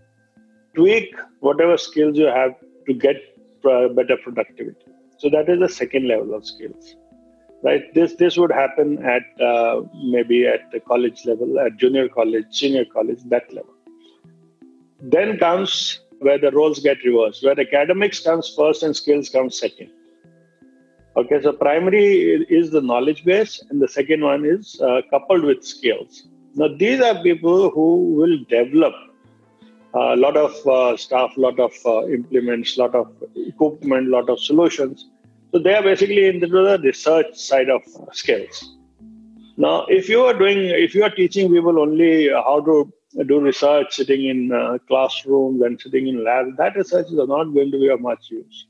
tweak 0.76 1.16
whatever 1.40 1.78
skills 1.78 2.18
you 2.18 2.28
have 2.28 2.56
to 2.88 2.94
get 2.94 3.18
better 3.64 4.18
productivity. 4.24 4.86
So 5.18 5.30
that 5.30 5.50
is 5.50 5.60
the 5.60 5.70
second 5.70 6.08
level 6.08 6.34
of 6.34 6.46
skills 6.46 6.96
right? 7.64 7.94
This 7.94 8.16
this 8.16 8.38
would 8.38 8.52
happen 8.52 9.04
at 9.06 9.42
uh, 9.42 9.82
maybe 10.04 10.46
at 10.48 10.72
the 10.72 10.80
college 10.80 11.26
level, 11.26 11.60
at 11.60 11.78
junior 11.78 12.08
college, 12.10 12.46
senior 12.52 12.86
college, 12.86 13.20
that 13.26 13.52
level. 13.54 13.74
Then 15.02 15.38
comes 15.38 16.00
where 16.20 16.40
the 16.40 16.52
roles 16.52 16.80
get 16.80 17.04
reversed, 17.04 17.44
where 17.44 17.60
academics 17.60 18.20
comes 18.20 18.54
first 18.56 18.84
and 18.84 18.96
skills 18.96 19.30
come 19.30 19.50
second. 19.50 19.92
Okay, 21.16 21.42
so 21.42 21.52
primary 21.52 22.46
is 22.50 22.70
the 22.70 22.82
knowledge 22.82 23.24
base, 23.26 23.64
and 23.70 23.82
the 23.82 23.88
second 23.88 24.24
one 24.24 24.46
is 24.46 24.80
uh, 24.82 25.02
coupled 25.10 25.44
with 25.44 25.64
skills. 25.66 26.28
Now, 26.58 26.68
these 26.68 27.00
are 27.02 27.22
people 27.22 27.70
who 27.70 28.16
will 28.16 28.38
develop 28.50 28.94
a 29.94 30.16
lot 30.16 30.36
of 30.36 30.52
uh, 30.66 30.96
a 30.96 31.40
lot 31.40 31.60
of 31.60 31.74
uh, 31.86 32.08
implements, 32.08 32.78
a 32.78 32.82
lot 32.82 32.96
of 32.96 33.12
equipment, 33.36 34.08
a 34.08 34.12
lot 34.12 34.30
of 34.30 34.40
solutions 34.40 35.08
so 35.52 35.60
they 35.60 35.74
are 35.74 35.82
basically 35.82 36.26
into 36.26 36.48
the 36.48 36.80
research 36.84 37.36
side 37.36 37.70
of 37.70 37.82
skills. 38.12 38.76
Now, 39.56 39.86
if 39.88 40.10
you 40.10 40.22
are 40.24 40.34
doing, 40.34 40.60
if 40.60 40.94
you 40.94 41.04
are 41.04 41.10
teaching 41.10 41.50
people 41.52 41.80
only 41.80 42.30
how 42.30 42.62
to 42.66 42.92
do 43.26 43.40
research 43.40 43.96
sitting 43.96 44.26
in 44.26 44.52
uh, 44.52 44.78
classrooms 44.88 45.62
and 45.62 45.80
sitting 45.80 46.08
in 46.08 46.24
labs, 46.24 46.58
that 46.58 46.76
research 46.76 47.08
is 47.08 47.14
not 47.14 47.46
going 47.46 47.72
to 47.72 47.80
be 47.80 47.88
of 47.88 48.02
much 48.02 48.30
use. 48.30 48.68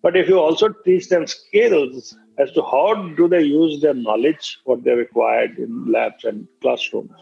But 0.00 0.16
if 0.16 0.28
you 0.28 0.38
also 0.38 0.68
teach 0.84 1.08
them 1.08 1.26
skills 1.26 2.16
as 2.42 2.50
to 2.52 2.62
how 2.62 2.86
do 3.16 3.28
they 3.28 3.42
use 3.42 3.80
their 3.80 3.94
knowledge, 3.94 4.58
what 4.64 4.82
they've 4.84 5.04
acquired 5.06 5.58
in 5.58 5.90
labs 5.96 6.24
and 6.24 6.46
classrooms, 6.60 7.12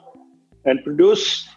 and 0.64 0.82
produce 0.84 1.48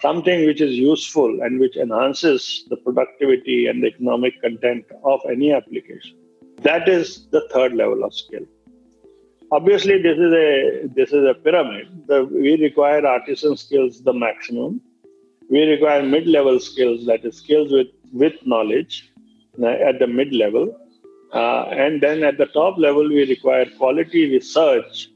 something 0.00 0.46
which 0.46 0.60
is 0.60 0.74
useful 0.76 1.42
and 1.42 1.60
which 1.60 1.76
enhances 1.76 2.64
the 2.70 2.76
productivity 2.76 3.66
and 3.66 3.82
the 3.82 3.88
economic 3.88 4.40
content 4.42 4.84
of 5.04 5.20
any 5.30 5.52
application. 5.52 6.16
That 6.62 6.88
is 6.88 7.28
the 7.30 7.46
third 7.52 7.74
level 7.74 8.04
of 8.04 8.14
skill. 8.14 8.46
Obviously, 9.52 10.00
this 10.02 10.18
is 10.26 10.32
a 10.32 10.88
this 10.98 11.10
is 11.12 11.24
a 11.32 11.34
pyramid. 11.34 11.86
The, 12.06 12.24
we 12.24 12.52
require 12.56 13.06
artisan 13.06 13.56
skills 13.56 14.02
the 14.02 14.14
maximum. 14.26 14.80
We 15.50 15.62
require 15.74 16.02
mid-level 16.02 16.60
skills, 16.60 17.04
that 17.06 17.24
is 17.24 17.36
skills 17.36 17.70
with 17.70 17.88
with 18.12 18.34
knowledge 18.46 18.94
uh, 19.62 19.66
at 19.88 19.98
the 19.98 20.06
mid 20.06 20.32
level 20.32 20.64
uh, 21.32 21.64
and 21.70 22.00
then 22.00 22.22
at 22.22 22.38
the 22.38 22.46
top 22.46 22.78
level, 22.78 23.08
we 23.08 23.26
require 23.26 23.66
quality 23.78 24.30
research 24.30 25.08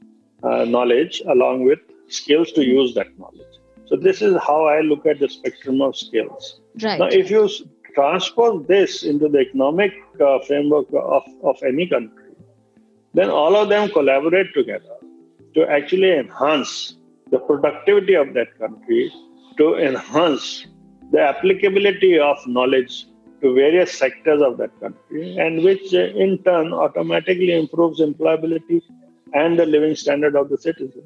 uh, 0.43 0.65
knowledge 0.65 1.21
along 1.27 1.63
with 1.63 1.79
skills 2.09 2.51
to 2.53 2.65
use 2.65 2.93
that 2.95 3.07
knowledge. 3.19 3.41
So, 3.85 3.95
this 3.95 4.21
is 4.21 4.35
how 4.45 4.65
I 4.65 4.81
look 4.81 5.05
at 5.05 5.19
the 5.19 5.29
spectrum 5.29 5.81
of 5.81 5.95
skills. 5.95 6.59
Right. 6.81 6.99
Now, 6.99 7.05
if 7.05 7.29
you 7.29 7.49
transpose 7.93 8.65
this 8.67 9.03
into 9.03 9.29
the 9.29 9.39
economic 9.39 9.93
uh, 10.19 10.39
framework 10.39 10.87
of, 10.93 11.23
of 11.43 11.57
any 11.63 11.87
country, 11.87 12.33
then 13.13 13.29
all 13.29 13.55
of 13.55 13.69
them 13.69 13.89
collaborate 13.89 14.53
together 14.53 14.97
to 15.55 15.67
actually 15.67 16.11
enhance 16.11 16.97
the 17.31 17.39
productivity 17.39 18.13
of 18.13 18.33
that 18.33 18.57
country, 18.59 19.11
to 19.57 19.75
enhance 19.75 20.67
the 21.11 21.21
applicability 21.21 22.19
of 22.19 22.37
knowledge 22.45 23.07
to 23.41 23.53
various 23.53 23.91
sectors 23.93 24.41
of 24.41 24.57
that 24.57 24.79
country, 24.79 25.37
and 25.37 25.63
which 25.63 25.93
uh, 25.93 25.99
in 26.25 26.37
turn 26.43 26.73
automatically 26.73 27.53
improves 27.57 28.01
employability 28.01 28.81
and 29.33 29.59
the 29.59 29.65
living 29.65 29.95
standard 29.95 30.35
of 30.35 30.49
the 30.49 30.57
citizens. 30.57 31.03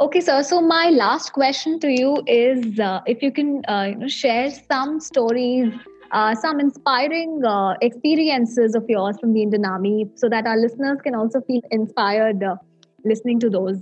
Okay, 0.00 0.20
sir. 0.20 0.42
So 0.42 0.60
my 0.60 0.90
last 0.90 1.32
question 1.32 1.78
to 1.80 1.88
you 1.88 2.22
is, 2.26 2.78
uh, 2.80 3.00
if 3.06 3.22
you 3.22 3.32
can, 3.32 3.62
uh, 3.68 3.86
you 3.90 3.94
know, 3.96 4.08
share 4.08 4.50
some 4.50 5.00
stories, 5.00 5.72
uh, 6.10 6.34
some 6.34 6.60
inspiring 6.60 7.42
uh, 7.44 7.74
experiences 7.80 8.74
of 8.74 8.84
yours 8.88 9.16
from 9.20 9.32
the 9.32 9.42
Indian 9.42 9.64
Army, 9.64 10.10
so 10.16 10.28
that 10.28 10.46
our 10.46 10.56
listeners 10.56 10.98
can 11.02 11.14
also 11.14 11.40
feel 11.42 11.62
inspired 11.70 12.42
uh, 12.42 12.56
listening 13.04 13.38
to 13.40 13.50
those. 13.50 13.78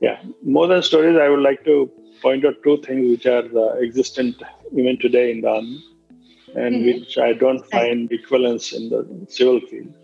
Yeah, 0.00 0.20
more 0.44 0.68
than 0.68 0.82
stories, 0.82 1.16
I 1.16 1.28
would 1.28 1.40
like 1.40 1.64
to 1.64 1.90
point 2.22 2.44
out 2.44 2.54
two 2.62 2.80
things 2.82 3.10
which 3.10 3.26
are 3.26 3.82
existent 3.82 4.42
even 4.76 4.98
today 4.98 5.30
in 5.32 5.40
the 5.40 5.48
army 5.48 5.82
and 6.54 6.76
mm-hmm. 6.76 7.00
which 7.00 7.18
I 7.18 7.32
don't 7.32 7.64
find 7.70 8.10
equivalence 8.10 8.72
in 8.72 8.88
the 8.88 9.26
civil 9.28 9.60
field. 9.60 9.94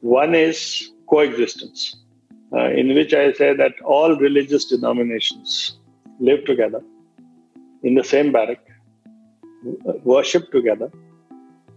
One 0.00 0.34
is 0.34 0.90
coexistence, 1.08 1.96
uh, 2.52 2.70
in 2.70 2.94
which 2.94 3.14
I 3.14 3.32
say 3.32 3.54
that 3.54 3.80
all 3.84 4.16
religious 4.16 4.66
denominations 4.66 5.78
live 6.20 6.44
together 6.44 6.82
in 7.82 7.94
the 7.94 8.04
same 8.04 8.32
barrack, 8.32 8.64
worship 10.04 10.50
together, 10.50 10.90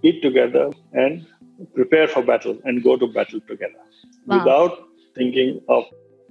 eat 0.03 0.21
together, 0.21 0.71
and 0.93 1.25
prepare 1.73 2.07
for 2.07 2.21
battle 2.23 2.57
and 2.65 2.83
go 2.83 2.97
to 2.97 3.07
battle 3.07 3.39
together 3.41 3.81
wow. 4.25 4.39
without 4.39 4.83
thinking 5.15 5.61
of 5.67 5.83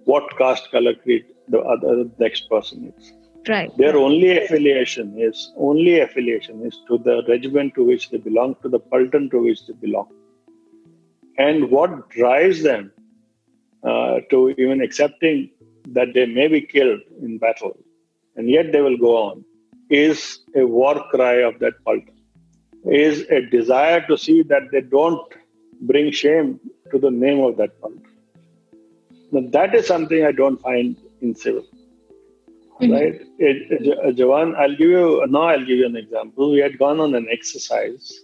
what 0.05 0.25
caste, 0.39 0.71
color, 0.71 0.95
creed 0.95 1.27
the 1.49 1.59
other 1.61 2.07
next 2.19 2.49
person 2.49 2.93
is. 2.97 3.13
Right. 3.49 3.75
Their 3.79 3.97
only 3.97 4.37
affiliation 4.37 5.19
is 5.19 5.53
only 5.57 6.01
affiliation 6.01 6.67
is 6.67 6.79
to 6.89 6.99
the 6.99 7.23
regiment 7.29 7.75
to 7.77 7.85
which 7.85 8.11
they 8.11 8.19
belong, 8.19 8.57
to 8.63 8.69
the 8.69 8.79
Paltan 8.79 9.31
to 9.31 9.43
which 9.43 9.67
they 9.67 9.73
belong. 9.73 10.09
And 11.39 11.71
what 11.71 12.11
drives 12.11 12.63
them 12.63 12.93
uh, 13.83 14.21
to 14.31 14.51
even 14.51 14.83
accepting 14.83 15.51
that 15.89 16.13
they 16.13 16.27
may 16.27 16.49
be 16.49 16.61
killed 16.61 17.01
in 17.23 17.39
battle, 17.39 17.79
and 18.37 18.51
yet 18.51 18.73
they 18.73 18.83
will 18.83 18.99
go 18.99 19.17
on, 19.17 19.45
is 19.89 20.41
a 20.55 20.67
war 20.67 21.03
cry 21.11 21.37
of 21.37 21.59
that 21.61 21.83
Paltan. 21.87 22.13
Is 22.85 23.21
a 23.31 23.41
desire 23.41 24.07
to 24.07 24.19
see 24.19 24.43
that 24.43 24.71
they 24.71 24.83
don't 24.83 25.33
bring 25.81 26.13
shame 26.13 26.61
to 26.91 26.99
the 26.99 27.11
name 27.11 27.41
of 27.41 27.57
that 27.57 27.81
Paltan. 27.81 28.03
Now, 29.33 29.43
that 29.51 29.75
is 29.75 29.87
something 29.87 30.25
I 30.25 30.33
don't 30.33 30.61
find 30.61 30.97
in 31.21 31.35
civil. 31.35 31.65
Mm-hmm. 32.81 32.93
Right, 32.93 33.21
it, 33.39 34.17
Jawan. 34.17 34.57
I'll 34.57 34.77
give 34.77 34.91
you 34.91 35.25
now. 35.27 35.43
I'll 35.43 35.65
give 35.65 35.79
you 35.79 35.87
an 35.87 35.97
example. 35.97 36.53
We 36.53 36.61
had 36.61 36.79
gone 36.79 37.01
on 37.01 37.15
an 37.17 37.27
exercise, 37.29 38.21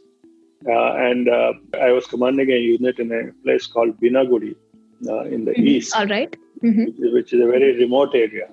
uh, 0.69 0.93
and 0.95 1.29
uh, 1.29 1.55
I 1.81 1.91
was 1.91 2.07
commanding 2.07 2.51
a 2.51 2.57
unit 2.57 3.01
in 3.01 3.11
a 3.11 3.33
place 3.43 3.67
called 3.67 4.01
Binnaguri 4.01 4.55
uh, 5.09 5.25
in 5.25 5.45
the 5.45 5.53
mm-hmm. 5.53 5.67
east, 5.67 5.97
All 5.97 6.07
right. 6.07 6.37
mm-hmm. 6.63 6.85
which, 6.85 6.99
is, 7.01 7.13
which, 7.13 7.33
is, 7.33 7.41
a 7.41 7.47
very 7.47 7.77
remote 7.79 8.15
area. 8.15 8.49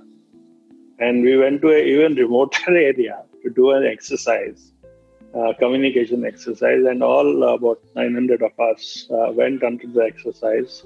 And 0.98 1.22
we 1.24 1.38
went 1.38 1.62
to 1.62 1.70
an 1.70 1.86
even 1.88 2.16
remoter 2.24 2.76
area 2.76 3.22
to 3.44 3.50
do 3.52 3.70
an 3.70 3.86
exercise, 3.86 4.72
uh, 5.36 5.54
communication 5.60 6.26
exercise, 6.26 6.84
and 6.84 7.04
all 7.04 7.44
about 7.44 7.80
900 7.96 8.42
of 8.42 8.60
us 8.60 9.08
uh, 9.12 9.32
went 9.32 9.64
onto 9.64 9.92
the 9.94 10.02
exercise, 10.02 10.84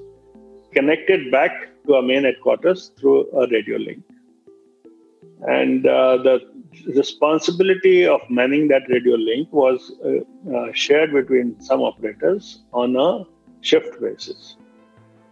connected 0.74 1.32
back 1.32 1.70
to 1.88 1.96
our 1.96 2.02
main 2.02 2.26
headquarters 2.26 2.92
through 3.00 3.32
a 3.32 3.48
radio 3.48 3.78
link 3.78 4.04
and 5.42 5.86
uh, 5.86 6.18
the 6.18 6.40
responsibility 6.96 8.06
of 8.06 8.22
manning 8.30 8.68
that 8.68 8.84
radio 8.90 9.16
link 9.16 9.52
was 9.52 9.92
uh, 10.04 10.56
uh, 10.56 10.72
shared 10.74 11.14
between 11.14 11.60
some 11.62 11.82
operators 11.82 12.64
on 12.74 12.96
a 12.96 13.24
shift 13.62 14.00
basis. 14.02 14.58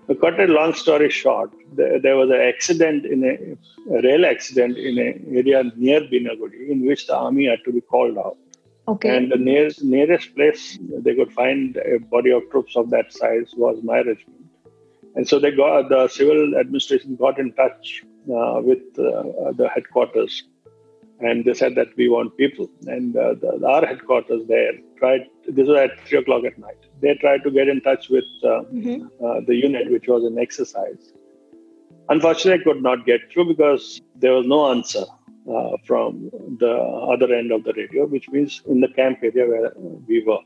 To 0.08 0.16
cut 0.16 0.40
a 0.40 0.46
long 0.46 0.74
story 0.74 1.10
short, 1.10 1.52
there, 1.74 2.00
there 2.00 2.18
was 2.18 2.30
an 2.30 2.42
accident 2.42 3.06
in 3.06 3.24
a, 3.24 3.96
a, 3.96 4.02
rail 4.02 4.26
accident 4.26 4.78
in 4.78 4.98
an 5.00 5.26
area 5.34 5.64
near 5.78 6.02
Binnaguri 6.02 6.70
in 6.70 6.86
which 6.86 7.08
the 7.08 7.16
army 7.16 7.48
had 7.48 7.60
to 7.66 7.72
be 7.72 7.82
called 7.82 8.18
out. 8.18 8.38
Okay. 8.86 9.16
And 9.16 9.32
the 9.32 9.38
nearest, 9.38 9.82
nearest 9.82 10.36
place 10.36 10.78
they 10.82 11.16
could 11.16 11.32
find 11.32 11.78
a 11.78 12.00
body 12.00 12.32
of 12.32 12.50
troops 12.52 12.76
of 12.76 12.90
that 12.90 13.14
size 13.14 13.54
was 13.56 13.82
my 13.82 14.00
regiment. 14.00 14.44
And 15.16 15.28
so 15.28 15.40
they 15.40 15.52
got 15.52 15.88
the 15.88 16.10
civil 16.10 16.58
administration 16.60 17.16
got 17.16 17.40
in 17.40 17.54
touch 17.54 18.04
with 18.26 18.84
uh, 18.98 19.52
the 19.54 19.70
headquarters, 19.74 20.44
and 21.20 21.46
they 21.46 21.54
said 21.54 21.76
that 21.76 21.96
we 21.98 22.10
want 22.10 22.36
people. 22.38 22.70
And 22.88 23.16
uh, 23.16 23.36
the, 23.36 23.66
our 23.66 23.86
headquarters 23.86 24.46
there 24.48 24.74
tried. 24.98 25.28
This 25.48 25.68
was 25.68 25.78
at 25.78 26.00
three 26.08 26.20
o'clock 26.20 26.44
at 26.46 26.58
night. 26.58 26.78
They 27.02 27.16
tried 27.16 27.44
to 27.44 27.52
get 27.52 27.68
in 27.68 27.82
touch 27.82 28.10
with 28.10 28.26
mm-hmm. 28.44 29.46
the 29.46 29.56
unit, 29.56 29.92
which 29.92 30.08
was 30.08 30.24
an 30.24 30.38
exercise. 30.40 31.14
Unfortunately, 32.10 32.62
I 32.62 32.64
could 32.64 32.84
not 32.84 33.06
get 33.06 33.32
through 33.32 33.46
because 33.46 34.02
there 34.16 34.34
was 34.34 34.46
no 34.46 34.72
answer 34.72 35.06
uh, 35.50 35.78
from 35.86 36.30
the 36.60 36.72
other 36.72 37.34
end 37.34 37.52
of 37.52 37.64
the 37.64 37.74
radio, 37.74 38.06
which 38.06 38.30
means 38.30 38.62
in 38.68 38.82
the 38.82 38.88
camp 38.90 39.20
area 39.22 39.46
where 39.48 39.72
we 40.08 40.24
were. 40.24 40.40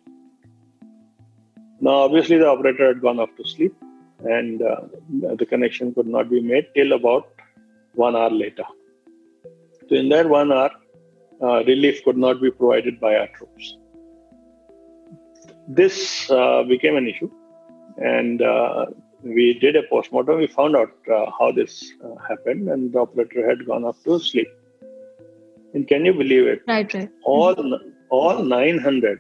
Now, 1.80 1.98
obviously, 2.06 2.38
the 2.38 2.48
operator 2.48 2.88
had 2.88 3.02
gone 3.02 3.20
off 3.20 3.30
to 3.38 3.48
sleep, 3.48 3.76
and 4.24 4.62
uh, 4.62 4.82
the 5.10 5.46
connection 5.46 5.94
could 5.94 6.08
not 6.08 6.30
be 6.30 6.42
made 6.42 6.68
till 6.76 6.94
about 6.94 7.30
one 7.98 8.16
hour 8.16 8.30
later. 8.30 8.64
So, 9.90 9.96
in 9.96 10.10
that 10.10 10.30
one 10.30 10.52
hour, 10.52 10.72
uh, 11.42 11.64
relief 11.66 12.04
could 12.04 12.18
not 12.18 12.42
be 12.42 12.52
provided 12.52 13.00
by 13.00 13.16
our 13.16 13.28
troops. 13.28 13.78
This 15.68 16.30
uh, 16.32 16.64
became 16.64 16.96
an 16.96 17.08
issue, 17.08 17.30
and 17.98 18.42
uh, 18.42 18.86
we 19.24 19.58
did 19.60 19.76
a 19.76 19.84
postmortem. 19.90 20.38
We 20.38 20.48
found 20.48 20.76
out 20.76 20.94
uh, 21.14 21.26
how 21.38 21.52
this 21.52 21.92
uh, 22.04 22.16
happened, 22.28 22.70
and 22.70 22.94
the 22.94 23.00
operator 23.00 23.48
had 23.48 23.66
gone 23.66 23.84
off 23.84 24.02
to 24.04 24.20
sleep. 24.20 24.48
And 25.74 25.88
can 25.88 26.06
you 26.06 26.14
believe 26.14 26.48
it? 26.48 26.62
Right, 26.68 26.92
right. 26.94 27.10
All, 27.24 27.56
mm-hmm. 27.56 27.90
all 28.10 28.44
900 28.44 29.20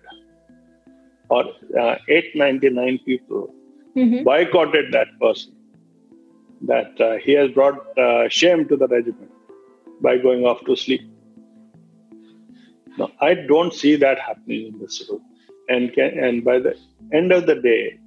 or 1.29 1.43
uh, 1.77 1.95
899 2.07 2.99
people 3.05 3.53
mm-hmm. 3.95 4.23
boycotted 4.23 4.93
that 4.93 5.07
person 5.19 5.56
that 6.61 6.99
uh, 6.99 7.17
he 7.17 7.33
has 7.33 7.51
brought 7.51 7.97
uh, 7.97 8.27
shame 8.29 8.67
to 8.67 8.75
the 8.75 8.87
regiment 8.87 9.31
by 10.01 10.17
going 10.17 10.45
off 10.45 10.63
to 10.65 10.75
sleep. 10.75 11.01
Now, 12.97 13.11
I 13.21 13.35
don't 13.35 13.73
see 13.73 13.95
that 13.97 14.19
happening 14.19 14.67
in 14.67 14.79
this 14.79 15.03
room. 15.09 15.21
And, 15.69 15.93
can, 15.93 16.17
and 16.17 16.43
by 16.43 16.59
the 16.59 16.75
end 17.13 17.31
of 17.31 17.45
the 17.45 17.55
day, 17.55 17.99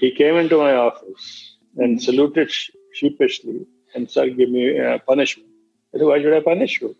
he 0.00 0.12
came 0.12 0.36
into 0.36 0.58
my 0.58 0.74
office 0.74 1.56
and 1.76 2.00
saluted 2.02 2.52
sheepishly 2.94 3.66
and 3.94 4.10
said, 4.10 4.36
Give 4.36 4.50
me 4.50 4.78
uh, 4.78 4.98
punishment. 5.06 5.48
I 5.94 5.98
said, 5.98 6.06
Why 6.06 6.20
should 6.20 6.34
I 6.34 6.40
punish 6.40 6.80
you? 6.80 6.96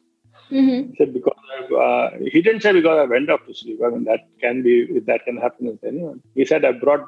Mm-hmm. 0.51 0.91
He 0.91 0.97
said, 0.97 1.13
Because 1.13 1.37
uh, 1.79 2.11
he 2.31 2.43
didn't 2.43 2.63
say 2.63 2.73
because 2.73 2.99
I 2.99 3.05
went 3.05 3.31
off 3.31 3.47
to 3.47 3.55
sleep. 3.55 3.81
I 3.85 3.91
mean, 3.91 4.05
that 4.05 4.29
can 4.41 4.63
be, 4.63 5.01
that 5.01 5.25
can 5.25 5.37
happen 5.37 5.67
with 5.67 5.85
anyone. 5.85 6.23
He 6.35 6.45
said, 6.45 6.65
I 6.65 6.73
brought 6.73 7.07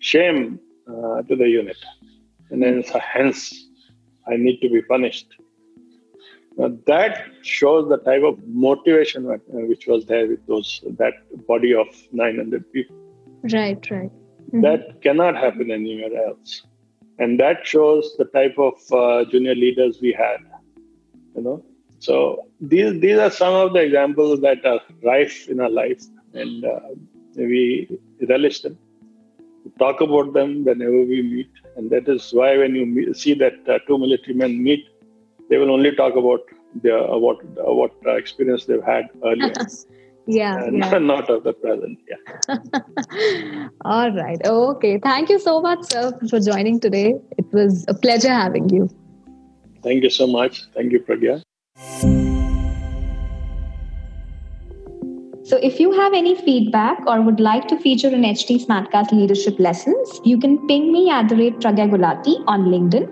shame 0.00 0.58
uh, 0.88 1.22
to 1.22 1.36
the 1.36 1.48
unit 1.48 1.76
and 2.52 2.62
then 2.62 2.82
hence 3.14 3.66
I 4.28 4.36
need 4.36 4.60
to 4.60 4.68
be 4.68 4.82
punished. 4.82 5.34
Now 6.56 6.76
that 6.86 7.24
shows 7.42 7.88
the 7.88 7.96
type 7.96 8.22
of 8.22 8.38
motivation 8.46 9.24
which 9.70 9.86
was 9.86 10.04
there 10.06 10.26
with 10.28 10.46
those 10.46 10.84
that 10.98 11.14
body 11.46 11.74
of 11.74 11.88
900 12.12 12.72
people. 12.72 12.96
Right, 13.42 13.90
right. 13.90 14.10
Mm-hmm. 14.10 14.60
That 14.60 15.00
cannot 15.02 15.34
happen 15.36 15.70
anywhere 15.70 16.26
else. 16.26 16.62
And 17.18 17.40
that 17.40 17.66
shows 17.66 18.14
the 18.18 18.26
type 18.26 18.56
of 18.58 18.74
uh, 18.92 19.24
junior 19.30 19.54
leaders 19.54 19.98
we 20.00 20.12
had. 20.12 20.40
You 21.34 21.42
know, 21.42 21.64
so 21.98 22.46
these 22.60 23.00
these 23.00 23.18
are 23.18 23.30
some 23.30 23.54
of 23.54 23.72
the 23.72 23.80
examples 23.80 24.40
that 24.40 24.66
are 24.66 24.80
rife 25.02 25.48
in 25.48 25.60
our 25.60 25.70
life, 25.70 26.02
and 26.34 26.64
uh, 26.64 26.80
we 27.36 27.98
relish 28.28 28.60
them. 28.60 28.76
Talk 29.78 30.00
about 30.00 30.32
them 30.32 30.64
whenever 30.64 31.02
we 31.02 31.22
meet, 31.22 31.50
and 31.76 31.90
that 31.90 32.08
is 32.08 32.30
why 32.32 32.56
when 32.58 32.74
you 32.74 32.86
meet, 32.86 33.16
see 33.16 33.34
that 33.34 33.54
uh, 33.68 33.78
two 33.86 33.98
military 33.98 34.34
men 34.34 34.62
meet, 34.62 34.88
they 35.48 35.56
will 35.56 35.70
only 35.70 35.94
talk 35.94 36.16
about 36.16 36.40
their 36.74 36.98
uh, 36.98 37.16
what 37.16 37.38
uh, 37.58 37.72
what 37.72 37.92
uh, 38.06 38.14
experience 38.14 38.64
they've 38.64 38.82
had 38.82 39.08
earlier. 39.24 39.52
yeah, 40.26 40.64
and 40.64 40.78
yeah. 40.78 40.98
not 41.12 41.30
of 41.30 41.44
the 41.44 41.52
present. 41.52 41.98
Yeah. 42.08 43.68
All 43.84 44.10
right. 44.12 44.44
Okay. 44.44 44.98
Thank 44.98 45.28
you 45.30 45.38
so 45.38 45.60
much, 45.60 45.84
sir, 45.84 46.18
for 46.28 46.40
joining 46.40 46.80
today. 46.80 47.14
It 47.38 47.52
was 47.52 47.84
a 47.88 47.94
pleasure 47.94 48.32
having 48.32 48.68
you. 48.68 48.88
Thank 49.82 50.02
you 50.02 50.10
so 50.10 50.26
much. 50.26 50.64
Thank 50.74 50.92
you, 50.92 51.00
Pragya. 51.00 51.42
So, 55.52 55.58
if 55.58 55.78
you 55.78 55.92
have 55.92 56.14
any 56.14 56.34
feedback 56.34 57.06
or 57.06 57.20
would 57.20 57.38
like 57.38 57.68
to 57.68 57.78
feature 57.78 58.08
in 58.08 58.22
HT 58.22 58.64
Smartcast 58.64 59.12
leadership 59.12 59.58
lessons, 59.58 60.18
you 60.24 60.38
can 60.38 60.66
ping 60.66 60.90
me 60.90 61.10
at 61.10 61.28
the 61.28 61.36
rate 61.36 61.60
Pragya 61.60 61.90
Gulati 61.90 62.42
on 62.46 62.64
LinkedIn. 62.74 63.06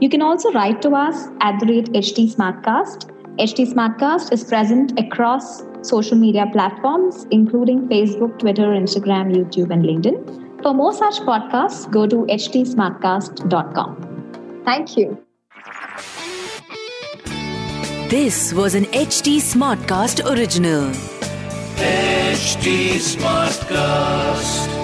You 0.00 0.08
can 0.08 0.20
also 0.20 0.50
write 0.50 0.82
to 0.82 0.90
us 0.90 1.28
at 1.40 1.60
the 1.60 1.66
rate 1.66 1.92
HT 1.92 2.34
Smartcast. 2.34 3.10
HT 3.38 3.72
Smartcast 3.72 4.32
is 4.32 4.42
present 4.42 4.98
across 4.98 5.62
social 5.82 6.18
media 6.18 6.46
platforms, 6.50 7.28
including 7.30 7.86
Facebook, 7.86 8.40
Twitter, 8.40 8.66
Instagram, 8.82 9.32
YouTube, 9.32 9.70
and 9.70 9.84
LinkedIn. 9.84 10.62
For 10.64 10.74
more 10.74 10.92
such 10.92 11.20
podcasts, 11.20 11.88
go 11.88 12.08
to 12.08 12.26
htsmartcast.com. 12.26 14.62
Thank 14.64 14.96
you. 14.96 15.16
This 18.08 18.52
was 18.52 18.74
an 18.74 18.86
HT 18.86 19.36
Smartcast 19.36 20.28
original. 20.28 21.13
HT 21.76 23.00
Smartcast. 23.00 24.83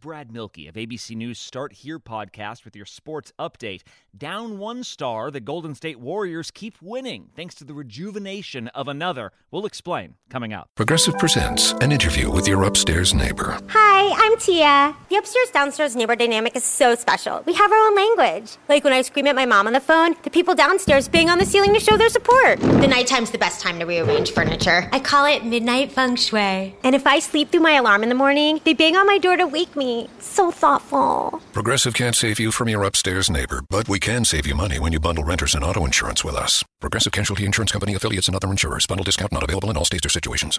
Brad 0.00 0.32
Mielke 0.32 0.68
of 0.68 0.74
ABC 0.74 1.16
News 1.16 1.38
Start 1.38 1.72
Here 1.72 1.98
podcast 1.98 2.64
with 2.64 2.76
your 2.76 2.86
sports 2.86 3.32
update. 3.38 3.82
Down 4.16 4.58
one 4.58 4.84
star, 4.84 5.30
the 5.30 5.40
Golden 5.40 5.74
State 5.74 5.98
Warriors 5.98 6.50
keep 6.50 6.80
winning 6.80 7.30
thanks 7.34 7.54
to 7.56 7.64
the 7.64 7.74
rejuvenation 7.74 8.68
of 8.68 8.86
another. 8.86 9.32
We'll 9.50 9.66
explain 9.66 10.14
coming 10.30 10.52
up. 10.52 10.68
Progressive 10.76 11.18
presents 11.18 11.72
an 11.80 11.90
interview 11.90 12.30
with 12.30 12.46
your 12.46 12.62
upstairs 12.64 13.12
neighbor. 13.12 13.58
Hi, 13.70 14.12
I'm 14.16 14.38
Tia. 14.38 14.96
The 15.08 15.16
upstairs 15.16 15.50
downstairs 15.50 15.96
neighbor 15.96 16.14
dynamic 16.16 16.54
is 16.54 16.64
so 16.64 16.94
special. 16.94 17.42
We 17.46 17.54
have 17.54 17.72
our 17.72 17.78
own 17.78 17.96
language. 17.96 18.56
Like 18.68 18.84
when 18.84 18.92
I 18.92 19.02
scream 19.02 19.26
at 19.26 19.34
my 19.34 19.46
mom 19.46 19.66
on 19.66 19.72
the 19.72 19.80
phone, 19.80 20.14
the 20.22 20.30
people 20.30 20.54
downstairs 20.54 21.08
bang 21.08 21.28
on 21.28 21.38
the 21.38 21.46
ceiling 21.46 21.74
to 21.74 21.80
show 21.80 21.96
their 21.96 22.08
support. 22.08 22.60
The 22.60 22.86
nighttime's 22.86 23.30
the 23.30 23.38
best 23.38 23.60
time 23.60 23.78
to 23.80 23.84
rearrange 23.84 24.30
furniture. 24.30 24.88
I 24.92 25.00
call 25.00 25.24
it 25.24 25.44
midnight 25.44 25.92
feng 25.92 26.16
shui. 26.16 26.76
And 26.84 26.94
if 26.94 27.06
I 27.06 27.18
sleep 27.18 27.50
through 27.50 27.62
my 27.62 27.72
alarm 27.72 28.02
in 28.04 28.08
the 28.08 28.14
morning, 28.14 28.60
they 28.64 28.74
bang 28.74 28.96
on 28.96 29.06
my 29.06 29.18
door 29.18 29.36
to 29.36 29.46
wake 29.46 29.74
me. 29.74 29.87
So 30.20 30.50
thoughtful. 30.50 31.40
Progressive 31.52 31.94
can't 31.94 32.16
save 32.16 32.38
you 32.38 32.52
from 32.52 32.68
your 32.68 32.82
upstairs 32.84 33.30
neighbor, 33.30 33.62
but 33.70 33.88
we 33.88 33.98
can 33.98 34.24
save 34.24 34.46
you 34.46 34.54
money 34.54 34.78
when 34.78 34.92
you 34.92 35.00
bundle 35.00 35.24
renters 35.24 35.54
and 35.54 35.64
auto 35.64 35.84
insurance 35.84 36.24
with 36.24 36.34
us. 36.34 36.64
Progressive 36.80 37.12
Casualty 37.12 37.44
Insurance 37.44 37.72
Company 37.72 37.94
affiliates 37.94 38.28
and 38.28 38.36
other 38.36 38.50
insurers. 38.50 38.86
Bundle 38.86 39.04
discount 39.04 39.32
not 39.32 39.42
available 39.42 39.70
in 39.70 39.76
all 39.76 39.84
states 39.84 40.06
or 40.06 40.10
situations. 40.10 40.58